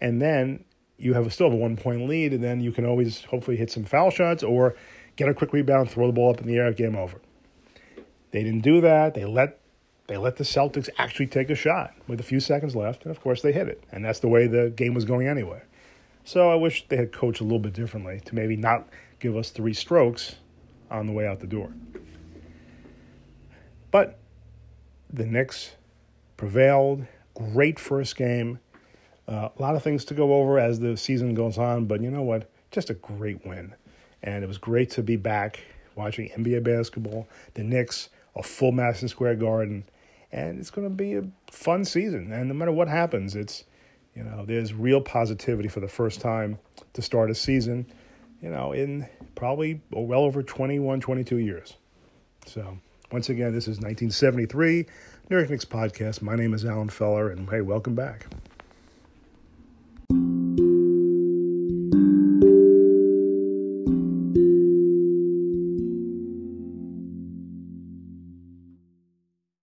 And 0.00 0.20
then 0.20 0.64
you 0.98 1.14
have 1.14 1.26
a, 1.26 1.30
still 1.30 1.48
have 1.48 1.58
a 1.58 1.60
one 1.60 1.76
point 1.76 2.08
lead, 2.08 2.32
and 2.32 2.42
then 2.42 2.60
you 2.60 2.72
can 2.72 2.84
always 2.84 3.24
hopefully 3.24 3.56
hit 3.56 3.70
some 3.70 3.84
foul 3.84 4.10
shots 4.10 4.42
or 4.42 4.74
get 5.14 5.28
a 5.28 5.34
quick 5.34 5.52
rebound, 5.52 5.90
throw 5.90 6.08
the 6.08 6.12
ball 6.12 6.30
up 6.30 6.40
in 6.40 6.46
the 6.46 6.56
air, 6.56 6.72
game 6.72 6.96
over. 6.96 7.20
They 8.32 8.42
didn't 8.42 8.62
do 8.62 8.80
that. 8.80 9.14
They 9.14 9.24
let 9.24 9.60
they 10.08 10.16
let 10.16 10.36
the 10.36 10.44
Celtics 10.44 10.88
actually 10.98 11.26
take 11.26 11.50
a 11.50 11.54
shot 11.54 11.94
with 12.06 12.20
a 12.20 12.24
few 12.24 12.40
seconds 12.40 12.76
left, 12.76 13.04
and 13.04 13.10
of 13.10 13.20
course 13.20 13.42
they 13.42 13.52
hit 13.52 13.68
it. 13.68 13.82
And 13.90 14.04
that's 14.04 14.20
the 14.20 14.28
way 14.28 14.46
the 14.46 14.70
game 14.70 14.94
was 14.94 15.04
going 15.04 15.26
anyway. 15.26 15.62
So 16.26 16.50
I 16.50 16.56
wish 16.56 16.88
they 16.88 16.96
had 16.96 17.12
coached 17.12 17.40
a 17.40 17.44
little 17.44 17.60
bit 17.60 17.72
differently 17.72 18.20
to 18.24 18.34
maybe 18.34 18.56
not 18.56 18.88
give 19.20 19.36
us 19.36 19.50
three 19.50 19.72
strokes 19.72 20.34
on 20.90 21.06
the 21.06 21.12
way 21.12 21.24
out 21.24 21.38
the 21.38 21.46
door. 21.46 21.72
But 23.92 24.18
the 25.08 25.24
Knicks 25.24 25.76
prevailed. 26.36 27.06
Great 27.34 27.78
first 27.78 28.16
game. 28.16 28.58
Uh, 29.28 29.50
a 29.56 29.62
lot 29.62 29.76
of 29.76 29.84
things 29.84 30.04
to 30.06 30.14
go 30.14 30.34
over 30.34 30.58
as 30.58 30.80
the 30.80 30.96
season 30.96 31.32
goes 31.32 31.58
on, 31.58 31.84
but 31.84 32.02
you 32.02 32.10
know 32.10 32.22
what? 32.22 32.50
Just 32.72 32.90
a 32.90 32.94
great 32.94 33.46
win. 33.46 33.76
And 34.20 34.42
it 34.42 34.48
was 34.48 34.58
great 34.58 34.90
to 34.90 35.04
be 35.04 35.14
back 35.14 35.60
watching 35.94 36.28
NBA 36.30 36.64
basketball. 36.64 37.28
The 37.54 37.62
Knicks, 37.62 38.08
a 38.34 38.42
full 38.42 38.72
Madison 38.72 39.06
Square 39.06 39.36
Garden, 39.36 39.84
and 40.32 40.58
it's 40.58 40.70
going 40.70 40.88
to 40.88 40.94
be 40.94 41.14
a 41.14 41.22
fun 41.52 41.84
season. 41.84 42.32
And 42.32 42.48
no 42.48 42.54
matter 42.54 42.72
what 42.72 42.88
happens, 42.88 43.36
it's 43.36 43.62
you 44.16 44.24
know 44.24 44.44
there's 44.46 44.72
real 44.72 45.00
positivity 45.00 45.68
for 45.68 45.80
the 45.80 45.88
first 45.88 46.20
time 46.20 46.58
to 46.94 47.02
start 47.02 47.30
a 47.30 47.34
season. 47.34 47.86
You 48.42 48.50
know, 48.50 48.72
in 48.72 49.06
probably 49.34 49.80
well 49.90 50.20
over 50.20 50.42
21, 50.42 51.00
22 51.00 51.36
years. 51.38 51.76
So 52.46 52.78
once 53.12 53.28
again, 53.28 53.52
this 53.52 53.64
is 53.64 53.76
1973 53.76 54.86
New 55.28 55.36
York 55.36 55.50
Knicks 55.50 55.64
podcast. 55.64 56.22
My 56.22 56.36
name 56.36 56.54
is 56.54 56.64
Alan 56.64 56.88
Feller, 56.88 57.30
and 57.30 57.48
hey, 57.48 57.60
welcome 57.60 57.94
back. 57.94 58.26